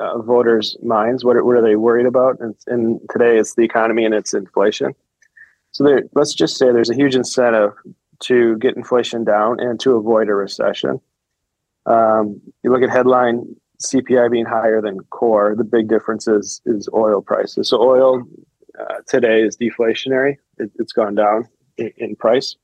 uh, 0.00 0.22
voters 0.22 0.74
minds 0.82 1.22
what, 1.22 1.44
what 1.44 1.56
are 1.56 1.62
they 1.62 1.76
worried 1.76 2.06
about? 2.06 2.40
And, 2.40 2.54
and 2.66 3.00
today 3.10 3.36
it's 3.36 3.56
the 3.56 3.64
economy 3.64 4.06
and 4.06 4.14
it's 4.14 4.32
inflation 4.32 4.94
so 5.78 5.84
there, 5.84 6.02
let's 6.12 6.34
just 6.34 6.56
say 6.56 6.72
there's 6.72 6.90
a 6.90 6.94
huge 6.96 7.14
incentive 7.14 7.70
to 8.24 8.56
get 8.56 8.76
inflation 8.76 9.22
down 9.22 9.60
and 9.60 9.78
to 9.78 9.94
avoid 9.94 10.28
a 10.28 10.34
recession. 10.34 11.00
Um, 11.86 12.40
you 12.64 12.72
look 12.72 12.82
at 12.82 12.90
headline 12.90 13.54
CPI 13.86 14.28
being 14.28 14.44
higher 14.44 14.82
than 14.82 14.98
core. 15.10 15.54
The 15.56 15.62
big 15.62 15.88
difference 15.88 16.26
is 16.26 16.60
is 16.66 16.88
oil 16.92 17.22
prices. 17.22 17.68
So 17.68 17.80
oil 17.80 18.24
uh, 18.76 19.02
today 19.06 19.42
is 19.42 19.56
deflationary. 19.56 20.38
It, 20.56 20.72
has 20.80 20.90
gone 20.90 21.14
down 21.14 21.46
in, 21.76 21.92
in 21.96 22.16
price. 22.16 22.56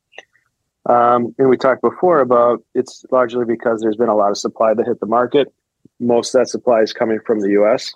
Um, 0.86 1.36
and 1.38 1.48
we 1.48 1.56
talked 1.56 1.82
before 1.82 2.18
about 2.18 2.64
it's 2.74 3.04
largely 3.12 3.44
because 3.44 3.80
there's 3.80 3.96
been 3.96 4.08
a 4.08 4.16
lot 4.16 4.32
of 4.32 4.38
supply 4.38 4.74
that 4.74 4.86
hit 4.86 4.98
the 4.98 5.06
market. 5.06 5.54
Most 6.00 6.34
of 6.34 6.40
that 6.40 6.48
supply 6.48 6.80
is 6.80 6.92
coming 6.92 7.20
from 7.24 7.38
the 7.38 7.50
U.S. 7.50 7.94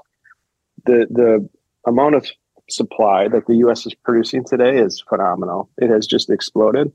The 0.87 1.09
the 1.11 1.49
amount 1.89 2.15
of 2.15 2.25
supply 2.69 3.29
that 3.29 3.47
the 3.47 3.57
U.S. 3.57 3.87
is 3.87 3.95
producing 3.95 4.45
today 4.45 4.79
is 4.79 5.03
phenomenal. 5.09 5.71
It 5.79 5.91
has 5.91 6.07
just 6.07 6.31
exploded. 6.31 6.93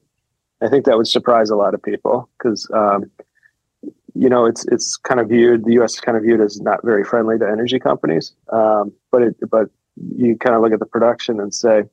I 0.61 0.69
think 0.69 0.85
that 0.85 0.97
would 0.97 1.07
surprise 1.07 1.49
a 1.49 1.55
lot 1.55 1.73
of 1.73 1.83
people 1.83 2.29
because, 2.37 2.69
um, 2.73 3.11
you 4.15 4.29
know, 4.29 4.45
it's 4.45 4.65
it's 4.67 4.95
kind 4.97 5.19
of 5.19 5.29
viewed 5.29 5.65
the 5.65 5.73
U.S. 5.73 5.95
is 5.95 5.99
kind 5.99 6.17
of 6.17 6.23
viewed 6.23 6.41
as 6.41 6.61
not 6.61 6.83
very 6.83 7.03
friendly 7.03 7.37
to 7.39 7.45
energy 7.45 7.79
companies. 7.79 8.33
Um, 8.51 8.93
but 9.11 9.23
it 9.23 9.35
but 9.49 9.69
you 10.15 10.37
kind 10.37 10.55
of 10.55 10.61
look 10.61 10.73
at 10.73 10.79
the 10.79 10.85
production 10.85 11.39
and 11.39 11.53
say, 11.53 11.83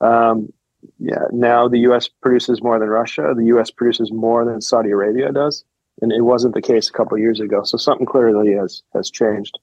um, 0.00 0.52
yeah, 0.98 1.24
now 1.32 1.68
the 1.68 1.78
U.S. 1.80 2.08
produces 2.08 2.62
more 2.62 2.78
than 2.78 2.88
Russia. 2.88 3.32
The 3.36 3.46
U.S. 3.46 3.70
produces 3.70 4.12
more 4.12 4.44
than 4.44 4.60
Saudi 4.60 4.90
Arabia 4.90 5.32
does, 5.32 5.64
and 6.02 6.12
it 6.12 6.22
wasn't 6.22 6.54
the 6.54 6.62
case 6.62 6.88
a 6.88 6.92
couple 6.92 7.16
years 7.18 7.40
ago. 7.40 7.62
So 7.64 7.78
something 7.78 8.06
clearly 8.06 8.52
has 8.52 8.82
has 8.92 9.10
changed. 9.10 9.58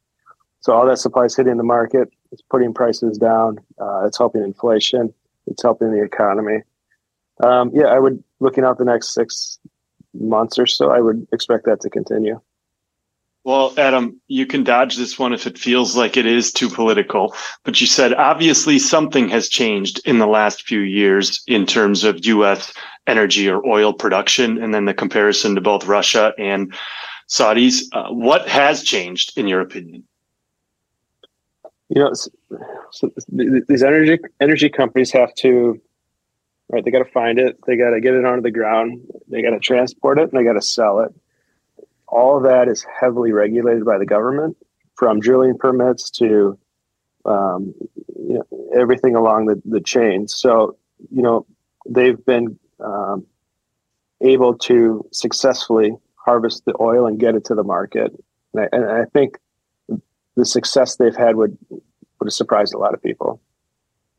So 0.61 0.73
all 0.73 0.85
that 0.85 0.97
supply 0.97 1.25
is 1.25 1.35
hitting 1.35 1.57
the 1.57 1.63
market. 1.63 2.11
It's 2.31 2.41
putting 2.49 2.73
prices 2.73 3.17
down. 3.17 3.59
Uh, 3.79 4.05
it's 4.05 4.17
helping 4.17 4.43
inflation. 4.43 5.13
It's 5.47 5.63
helping 5.63 5.91
the 5.91 6.03
economy. 6.03 6.61
Um, 7.43 7.71
yeah, 7.73 7.85
I 7.85 7.99
would 7.99 8.23
looking 8.39 8.63
out 8.63 8.77
the 8.77 8.85
next 8.85 9.13
six 9.13 9.59
months 10.13 10.59
or 10.59 10.65
so. 10.65 10.91
I 10.91 10.99
would 10.99 11.27
expect 11.31 11.65
that 11.65 11.81
to 11.81 11.89
continue. 11.89 12.39
Well, 13.43 13.73
Adam, 13.75 14.21
you 14.27 14.45
can 14.45 14.63
dodge 14.63 14.97
this 14.97 15.17
one 15.17 15.33
if 15.33 15.47
it 15.47 15.57
feels 15.57 15.95
like 15.95 16.15
it 16.15 16.27
is 16.27 16.51
too 16.51 16.69
political. 16.69 17.33
But 17.63 17.81
you 17.81 17.87
said 17.87 18.13
obviously 18.13 18.77
something 18.77 19.29
has 19.29 19.49
changed 19.49 19.99
in 20.05 20.19
the 20.19 20.27
last 20.27 20.67
few 20.67 20.81
years 20.81 21.41
in 21.47 21.65
terms 21.65 22.03
of 22.03 22.23
U.S. 22.25 22.71
energy 23.07 23.49
or 23.49 23.65
oil 23.65 23.93
production, 23.93 24.61
and 24.61 24.75
then 24.75 24.85
the 24.85 24.93
comparison 24.93 25.55
to 25.55 25.61
both 25.61 25.87
Russia 25.87 26.33
and 26.37 26.71
Saudis. 27.27 27.83
Uh, 27.93 28.09
what 28.09 28.47
has 28.47 28.83
changed, 28.83 29.35
in 29.37 29.47
your 29.47 29.61
opinion? 29.61 30.03
You 31.93 32.01
know, 32.01 32.13
so 32.91 33.11
these 33.27 33.83
energy 33.83 34.17
energy 34.39 34.69
companies 34.69 35.11
have 35.11 35.33
to, 35.35 35.79
right? 36.69 36.85
They 36.85 36.89
got 36.89 36.99
to 36.99 37.11
find 37.11 37.37
it. 37.37 37.59
They 37.67 37.75
got 37.75 37.89
to 37.89 37.99
get 37.99 38.13
it 38.13 38.23
onto 38.23 38.41
the 38.41 38.51
ground. 38.51 39.01
They 39.27 39.41
got 39.41 39.49
to 39.49 39.59
transport 39.59 40.17
it, 40.17 40.31
and 40.31 40.39
they 40.39 40.45
got 40.45 40.53
to 40.53 40.61
sell 40.61 41.01
it. 41.01 41.13
All 42.07 42.37
of 42.37 42.43
that 42.43 42.69
is 42.69 42.85
heavily 42.99 43.33
regulated 43.33 43.83
by 43.83 43.97
the 43.97 44.05
government, 44.05 44.55
from 44.95 45.19
drilling 45.19 45.57
permits 45.57 46.09
to, 46.11 46.57
um, 47.25 47.73
you 48.17 48.35
know, 48.35 48.69
everything 48.73 49.15
along 49.15 49.47
the, 49.47 49.61
the 49.65 49.81
chain. 49.81 50.29
So, 50.29 50.77
you 51.13 51.21
know, 51.21 51.45
they've 51.89 52.23
been 52.25 52.57
um, 52.79 53.25
able 54.21 54.57
to 54.59 55.05
successfully 55.11 55.91
harvest 56.15 56.63
the 56.63 56.73
oil 56.79 57.05
and 57.05 57.19
get 57.19 57.35
it 57.35 57.43
to 57.45 57.55
the 57.55 57.63
market. 57.63 58.13
And 58.53 58.63
I, 58.63 58.69
and 58.71 58.85
I 58.85 59.05
think 59.13 59.37
the 60.35 60.45
success 60.45 60.95
they've 60.95 61.15
had 61.15 61.35
would 61.35 61.57
would 62.21 62.27
have 62.27 62.33
surprised 62.33 62.73
a 62.73 62.77
lot 62.77 62.93
of 62.93 63.01
people. 63.01 63.41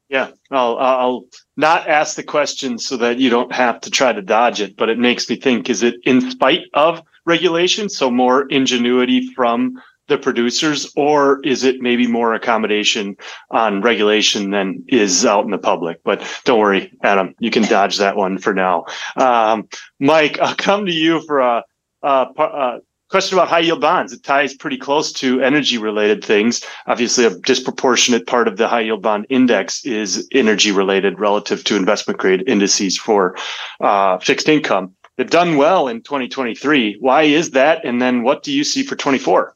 Yeah, 0.09 0.33
I'll 0.51 0.77
I'll 0.77 1.25
not 1.57 1.89
ask 1.89 2.17
the 2.17 2.23
question 2.23 2.79
so 2.79 2.99
that 2.99 3.19
you 3.19 3.31
don't 3.31 3.53
have 3.53 3.81
to 3.83 3.91
try 3.91 4.13
to 4.13 4.21
dodge 4.21 4.61
it, 4.61 4.77
but 4.77 4.91
it 4.91 4.99
makes 4.99 5.31
me 5.31 5.37
think: 5.37 5.71
is 5.71 5.83
it 5.83 5.95
in 6.05 6.31
spite 6.31 6.65
of 6.75 7.01
regulation, 7.25 7.89
so 7.89 8.11
more 8.11 8.47
ingenuity 8.49 9.33
from 9.35 9.81
the 10.09 10.19
producers, 10.19 10.93
or 10.97 11.41
is 11.45 11.65
it 11.65 11.81
maybe 11.81 12.07
more 12.07 12.35
accommodation 12.35 13.17
on 13.51 13.81
regulation 13.81 14.51
than 14.51 14.85
is 14.89 15.25
out 15.25 15.45
in 15.45 15.51
the 15.51 15.59
public? 15.59 16.01
But 16.05 16.21
don't 16.45 16.59
worry, 16.59 16.93
Adam, 17.03 17.35
you 17.39 17.51
can 17.51 17.63
dodge 17.63 17.99
that 17.99 18.17
one 18.17 18.37
for 18.37 18.53
now. 18.53 18.85
Um, 19.17 19.69
Mike, 20.01 20.41
I'll 20.41 20.57
come 20.57 20.85
to 20.87 20.93
you 20.93 21.23
for 21.23 21.39
a, 21.39 21.63
a, 22.03 22.27
a 22.37 22.79
question 23.13 23.39
about 23.39 23.49
high 23.49 23.61
yield 23.61 23.83
bonds. 23.83 24.13
It 24.13 24.25
ties 24.25 24.55
pretty 24.55 24.79
close 24.79 25.13
to 25.13 25.41
energy 25.43 25.77
related 25.77 26.25
things. 26.25 26.65
Obviously, 26.87 27.27
a 27.27 27.39
disproportionate 27.41 28.27
part 28.27 28.49
of 28.49 28.57
the 28.57 28.67
high 28.67 28.81
yield 28.81 29.03
bond 29.03 29.27
index 29.29 29.85
is 29.85 30.27
energy 30.33 30.73
related 30.73 31.21
relative 31.21 31.63
to 31.65 31.77
investment 31.77 32.19
grade 32.19 32.43
indices 32.49 32.97
for 32.97 33.37
uh, 33.81 34.19
fixed 34.19 34.49
income. 34.49 34.95
They've 35.17 35.29
done 35.29 35.57
well 35.57 35.89
in 35.89 36.01
2023. 36.03 36.97
Why 37.01 37.25
is 37.25 37.51
that? 37.51 37.85
And 37.85 38.01
then 38.01 38.23
what 38.23 38.43
do 38.43 38.51
you 38.51 38.65
see 38.65 38.83
for 38.83 38.97
24? 38.97 39.55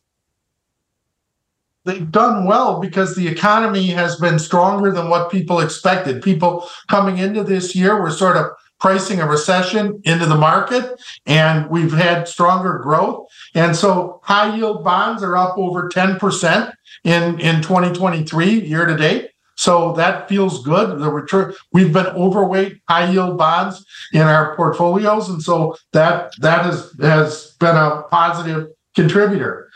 They've 1.85 2.11
done 2.11 2.45
well 2.45 2.79
because 2.79 3.17
the 3.17 3.27
economy 3.27 3.87
has 3.87 4.17
been 4.17 4.39
stronger 4.39 4.91
than 4.93 5.09
what 5.09 5.31
people 5.31 5.61
expected. 5.61 6.21
People 6.21 6.69
coming 6.89 7.17
into 7.17 7.43
this 7.43 7.75
year 7.75 7.99
were 8.03 8.11
sort 8.11 8.37
of 8.37 8.51
pricing 8.79 9.21
a 9.21 9.27
recession 9.27 10.01
into 10.05 10.27
the 10.27 10.37
market 10.37 11.01
and 11.27 11.69
we've 11.71 11.93
had 11.93 12.29
stronger 12.29 12.79
growth. 12.79 13.27
And 13.55 13.75
so 13.75 14.21
high 14.23 14.55
yield 14.55 14.85
bonds 14.85 15.23
are 15.23 15.37
up 15.37 15.57
over 15.57 15.89
10% 15.89 16.73
in, 17.05 17.41
in 17.41 17.63
2023 17.63 18.61
year 18.61 18.87
to 18.87 18.97
date. 18.97 19.31
So 19.57 19.93
that 19.95 20.29
feels 20.29 20.63
good. 20.63 20.99
The 20.99 21.11
return 21.11 21.55
we've 21.73 21.93
been 21.93 22.07
overweight 22.09 22.79
high 22.89 23.11
yield 23.11 23.39
bonds 23.39 23.85
in 24.13 24.23
our 24.23 24.55
portfolios. 24.55 25.31
And 25.31 25.43
so 25.43 25.77
that 25.93 26.33
that 26.41 26.67
has 26.67 26.93
has 27.01 27.57
been 27.59 27.75
a 27.75 28.03
positive 28.11 28.69
contributor. 28.95 29.69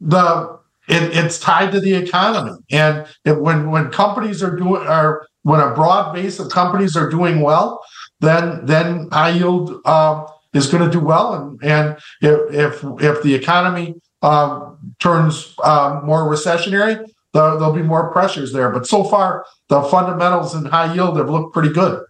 the 0.00 0.58
it, 0.88 1.16
it's 1.16 1.40
tied 1.40 1.72
to 1.72 1.80
the 1.80 1.94
economy, 1.94 2.56
and 2.70 3.06
it, 3.24 3.40
when 3.40 3.70
when 3.72 3.90
companies 3.90 4.40
are 4.42 4.54
doing 4.56 4.86
are 4.86 5.26
when 5.42 5.60
a 5.60 5.74
broad 5.74 6.12
base 6.12 6.38
of 6.38 6.50
companies 6.50 6.96
are 6.96 7.10
doing 7.10 7.40
well, 7.40 7.82
then 8.20 8.64
then 8.64 9.08
high 9.12 9.30
yield 9.30 9.80
uh, 9.84 10.26
is 10.54 10.66
going 10.66 10.84
to 10.84 10.90
do 10.90 11.04
well, 11.04 11.34
and 11.34 11.62
and 11.62 11.98
if 12.20 12.54
if 12.54 13.02
if 13.02 13.22
the 13.22 13.34
economy 13.34 13.94
um, 14.22 14.78
turns 14.98 15.54
uh, 15.62 16.00
more 16.04 16.30
recessionary, 16.30 16.96
there, 17.32 17.58
there'll 17.58 17.72
be 17.72 17.82
more 17.82 18.10
pressures 18.12 18.52
there. 18.52 18.70
But 18.70 18.86
so 18.86 19.04
far, 19.04 19.44
the 19.68 19.82
fundamentals 19.82 20.54
in 20.54 20.64
high 20.64 20.94
yield 20.94 21.16
have 21.18 21.28
looked 21.30 21.52
pretty 21.52 21.72
good. 21.72 22.02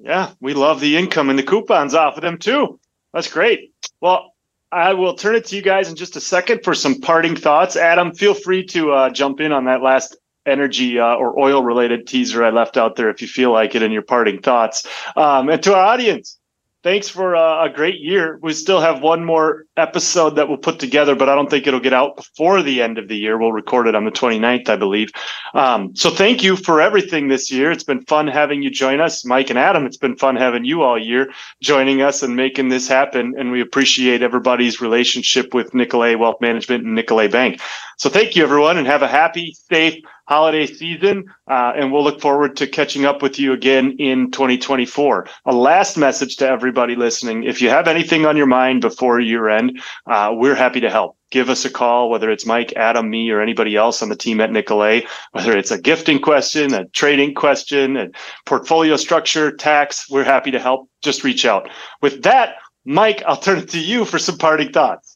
Yeah, 0.00 0.30
we 0.40 0.54
love 0.54 0.80
the 0.80 0.96
income 0.96 1.30
and 1.30 1.38
the 1.38 1.42
coupons 1.42 1.94
off 1.94 2.16
of 2.16 2.22
them 2.22 2.38
too. 2.38 2.78
That's 3.12 3.32
great. 3.32 3.72
Well, 4.00 4.34
I 4.70 4.92
will 4.94 5.14
turn 5.14 5.34
it 5.34 5.46
to 5.46 5.56
you 5.56 5.62
guys 5.62 5.88
in 5.88 5.96
just 5.96 6.16
a 6.16 6.20
second 6.20 6.60
for 6.62 6.74
some 6.74 7.00
parting 7.00 7.34
thoughts. 7.34 7.74
Adam, 7.74 8.14
feel 8.14 8.34
free 8.34 8.64
to 8.66 8.92
uh, 8.92 9.10
jump 9.10 9.40
in 9.40 9.50
on 9.50 9.64
that 9.64 9.82
last 9.82 10.16
energy 10.48 10.98
uh, 10.98 11.14
or 11.14 11.38
oil 11.38 11.62
related 11.62 12.06
teaser 12.06 12.44
I 12.44 12.50
left 12.50 12.76
out 12.76 12.96
there 12.96 13.10
if 13.10 13.20
you 13.22 13.28
feel 13.28 13.52
like 13.52 13.74
it 13.74 13.82
in 13.82 13.92
your 13.92 14.02
parting 14.02 14.40
thoughts. 14.40 14.86
Um, 15.16 15.48
and 15.48 15.62
to 15.62 15.74
our 15.74 15.84
audience, 15.84 16.38
thanks 16.82 17.08
for 17.08 17.34
a, 17.34 17.64
a, 17.64 17.70
great 17.70 18.00
year. 18.00 18.38
We 18.40 18.52
still 18.52 18.80
have 18.80 19.02
one 19.02 19.24
more 19.24 19.66
episode 19.76 20.36
that 20.36 20.48
we'll 20.48 20.58
put 20.58 20.78
together, 20.78 21.14
but 21.14 21.28
I 21.28 21.34
don't 21.34 21.50
think 21.50 21.66
it'll 21.66 21.80
get 21.80 21.92
out 21.92 22.16
before 22.16 22.62
the 22.62 22.80
end 22.82 22.98
of 22.98 23.08
the 23.08 23.16
year. 23.16 23.36
We'll 23.36 23.52
record 23.52 23.88
it 23.88 23.94
on 23.94 24.04
the 24.04 24.10
29th, 24.10 24.68
I 24.68 24.76
believe. 24.76 25.10
Um, 25.54 25.94
so 25.96 26.10
thank 26.10 26.42
you 26.42 26.56
for 26.56 26.80
everything 26.80 27.28
this 27.28 27.50
year. 27.50 27.70
It's 27.70 27.84
been 27.84 28.04
fun 28.06 28.26
having 28.28 28.62
you 28.62 28.70
join 28.70 29.00
us, 29.00 29.24
Mike 29.24 29.50
and 29.50 29.58
Adam. 29.58 29.86
It's 29.86 29.96
been 29.96 30.16
fun 30.16 30.36
having 30.36 30.64
you 30.64 30.82
all 30.82 30.98
year 30.98 31.30
joining 31.60 32.02
us 32.02 32.22
and 32.22 32.36
making 32.36 32.68
this 32.68 32.88
happen. 32.88 33.34
And 33.36 33.50
we 33.50 33.60
appreciate 33.60 34.22
everybody's 34.22 34.80
relationship 34.80 35.54
with 35.54 35.74
Nicolet 35.74 36.18
Wealth 36.18 36.40
Management 36.40 36.84
and 36.84 36.94
Nicolet 36.94 37.32
Bank. 37.32 37.60
So 37.96 38.08
thank 38.08 38.36
you, 38.36 38.44
everyone, 38.44 38.78
and 38.78 38.86
have 38.86 39.02
a 39.02 39.08
happy, 39.08 39.56
safe, 39.68 40.02
holiday 40.28 40.66
season. 40.66 41.24
Uh, 41.48 41.72
and 41.74 41.90
we'll 41.90 42.04
look 42.04 42.20
forward 42.20 42.54
to 42.58 42.66
catching 42.66 43.06
up 43.06 43.22
with 43.22 43.38
you 43.38 43.54
again 43.54 43.96
in 43.98 44.30
2024. 44.30 45.26
A 45.46 45.52
last 45.52 45.96
message 45.96 46.36
to 46.36 46.46
everybody 46.46 46.94
listening. 46.94 47.44
If 47.44 47.62
you 47.62 47.70
have 47.70 47.88
anything 47.88 48.26
on 48.26 48.36
your 48.36 48.46
mind 48.46 48.82
before 48.82 49.18
year 49.18 49.48
end, 49.48 49.80
uh, 50.06 50.32
we're 50.34 50.54
happy 50.54 50.80
to 50.80 50.90
help. 50.90 51.16
Give 51.30 51.48
us 51.48 51.64
a 51.64 51.70
call, 51.70 52.10
whether 52.10 52.30
it's 52.30 52.46
Mike, 52.46 52.74
Adam, 52.76 53.08
me, 53.10 53.30
or 53.30 53.40
anybody 53.40 53.74
else 53.74 54.02
on 54.02 54.10
the 54.10 54.16
team 54.16 54.40
at 54.40 54.52
Nicolet, 54.52 55.06
whether 55.32 55.56
it's 55.56 55.70
a 55.70 55.80
gifting 55.80 56.20
question, 56.20 56.74
a 56.74 56.86
trading 56.88 57.34
question, 57.34 57.96
a 57.96 58.08
portfolio 58.44 58.96
structure, 58.96 59.50
tax, 59.50 60.10
we're 60.10 60.24
happy 60.24 60.50
to 60.50 60.60
help. 60.60 60.88
Just 61.02 61.24
reach 61.24 61.44
out. 61.46 61.70
With 62.02 62.22
that, 62.22 62.56
Mike, 62.84 63.22
I'll 63.26 63.36
turn 63.36 63.58
it 63.58 63.68
to 63.70 63.78
you 63.78 64.04
for 64.04 64.18
some 64.18 64.38
parting 64.38 64.72
thoughts 64.72 65.07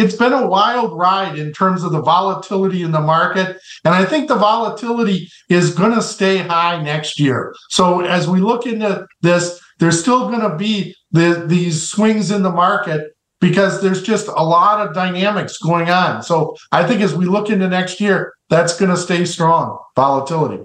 it's 0.00 0.16
been 0.16 0.32
a 0.32 0.46
wild 0.46 0.96
ride 0.98 1.38
in 1.38 1.52
terms 1.52 1.84
of 1.84 1.92
the 1.92 2.00
volatility 2.00 2.82
in 2.82 2.90
the 2.90 3.00
market. 3.00 3.60
And 3.84 3.94
I 3.94 4.06
think 4.06 4.28
the 4.28 4.34
volatility 4.34 5.28
is 5.50 5.74
going 5.74 5.92
to 5.92 6.00
stay 6.00 6.38
high 6.38 6.82
next 6.82 7.20
year. 7.20 7.54
So 7.68 8.00
as 8.00 8.26
we 8.26 8.40
look 8.40 8.66
into 8.66 9.06
this, 9.20 9.60
there's 9.78 10.00
still 10.00 10.28
going 10.28 10.40
to 10.40 10.56
be 10.56 10.96
the, 11.12 11.44
these 11.46 11.86
swings 11.86 12.30
in 12.30 12.42
the 12.42 12.50
market 12.50 13.14
because 13.40 13.82
there's 13.82 14.02
just 14.02 14.28
a 14.28 14.42
lot 14.42 14.86
of 14.86 14.94
dynamics 14.94 15.58
going 15.58 15.90
on. 15.90 16.22
So 16.22 16.56
I 16.72 16.86
think 16.86 17.02
as 17.02 17.14
we 17.14 17.26
look 17.26 17.50
into 17.50 17.68
next 17.68 18.00
year, 18.00 18.32
that's 18.48 18.78
going 18.78 18.90
to 18.90 18.96
stay 18.96 19.26
strong, 19.26 19.78
volatility. 19.96 20.64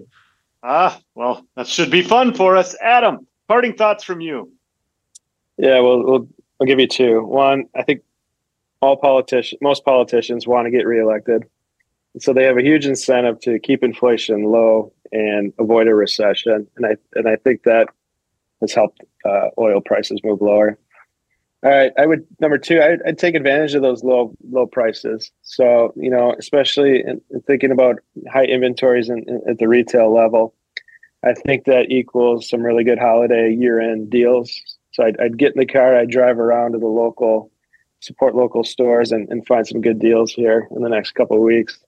Ah, 0.63 0.97
well, 1.13 1.45
that 1.55 1.67
should 1.67 1.91
be 1.91 2.01
fun 2.01 2.33
for 2.33 2.55
us. 2.55 2.73
Adam, 2.81 3.27
parting 3.49 3.73
thoughts 3.73 4.03
from 4.03 4.21
you. 4.21 4.49
Yeah, 5.57 5.79
well, 5.81 6.03
we'll 6.03 6.27
I'll 6.59 6.67
give 6.67 6.79
you 6.79 6.87
two. 6.87 7.21
One, 7.25 7.65
I 7.75 7.83
think 7.83 8.01
all 8.81 8.97
politicians, 8.97 9.59
most 9.61 9.85
politicians 9.85 10.47
want 10.47 10.65
to 10.65 10.71
get 10.71 10.85
reelected. 10.85 11.43
So 12.19 12.33
they 12.33 12.43
have 12.43 12.57
a 12.57 12.63
huge 12.63 12.85
incentive 12.85 13.39
to 13.41 13.59
keep 13.59 13.83
inflation 13.83 14.43
low 14.43 14.93
and 15.11 15.53
avoid 15.59 15.87
a 15.87 15.95
recession. 15.95 16.67
And 16.77 16.85
I 16.85 16.95
and 17.13 17.27
I 17.27 17.35
think 17.35 17.63
that 17.63 17.89
has 18.61 18.73
helped 18.73 19.01
uh, 19.25 19.49
oil 19.57 19.81
prices 19.81 20.21
move 20.23 20.41
lower. 20.41 20.77
All 21.63 21.71
right, 21.71 21.91
I 21.97 22.05
would 22.05 22.25
number 22.39 22.57
two. 22.57 22.81
I'd, 22.81 23.01
I'd, 23.05 23.17
take 23.17 23.33
advantage 23.33 23.73
of 23.73 23.81
those 23.81 24.03
low 24.03 24.35
low 24.49 24.67
prices. 24.67 25.31
So 25.41 25.93
you 25.95 26.11
know, 26.11 26.35
especially 26.37 27.01
in, 27.01 27.21
in 27.31 27.41
thinking 27.41 27.71
about 27.71 27.99
high 28.31 28.45
inventories 28.45 29.09
in, 29.09 29.25
in, 29.27 29.41
at 29.49 29.57
the 29.57 29.67
retail 29.67 30.13
level, 30.13 30.53
I 31.23 31.33
think 31.33 31.65
that 31.65 31.89
equals 31.89 32.49
some 32.49 32.61
really 32.61 32.83
good 32.83 32.99
holiday 32.99 33.51
year 33.51 33.79
end 33.79 34.11
deals. 34.11 34.53
So 34.91 35.03
I'd, 35.03 35.19
I'd, 35.19 35.37
get 35.37 35.53
in 35.53 35.59
the 35.59 35.65
car, 35.65 35.97
I'd 35.97 36.09
drive 36.09 36.39
around 36.39 36.73
to 36.73 36.77
the 36.77 36.87
local 36.87 37.51
support 38.05 38.35
local 38.35 38.63
stores 38.63 39.11
and, 39.11 39.27
and 39.29 39.45
find 39.45 39.67
some 39.67 39.81
good 39.81 39.99
deals 39.99 40.31
here 40.31 40.67
in 40.75 40.81
the 40.83 40.89
next 40.89 41.11
couple 41.11 41.37
of 41.37 41.43
weeks. 41.43 41.79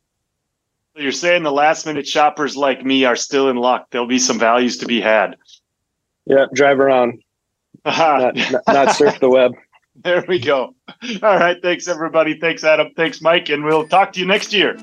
So 0.96 1.04
you're 1.04 1.12
saying 1.12 1.44
the 1.44 1.52
last 1.52 1.86
minute 1.86 2.08
shoppers 2.08 2.58
like 2.58 2.84
me 2.84 3.06
are 3.06 3.16
still 3.16 3.50
in 3.50 3.58
luck. 3.58 3.88
There'll 3.92 4.08
be 4.08 4.20
some 4.20 4.40
values 4.40 4.78
to 4.78 4.86
be 4.86 5.00
had. 5.00 5.38
Yeah, 6.26 6.46
drive 6.54 6.80
around, 6.80 7.22
not, 7.86 8.36
not, 8.36 8.64
not 8.68 8.96
surf 8.96 9.20
the 9.20 9.30
web. 9.30 9.54
There 10.04 10.24
we 10.28 10.38
go. 10.38 10.76
All 11.24 11.40
right. 11.40 11.58
Thanks, 11.60 11.88
everybody. 11.88 12.40
Thanks, 12.40 12.64
Adam. 12.64 12.92
Thanks, 12.96 13.20
Mike. 13.20 13.50
And 13.50 13.64
we'll 13.64 13.88
talk 13.88 14.14
to 14.14 14.20
you 14.20 14.28
next 14.28 14.54
year. 14.54 14.78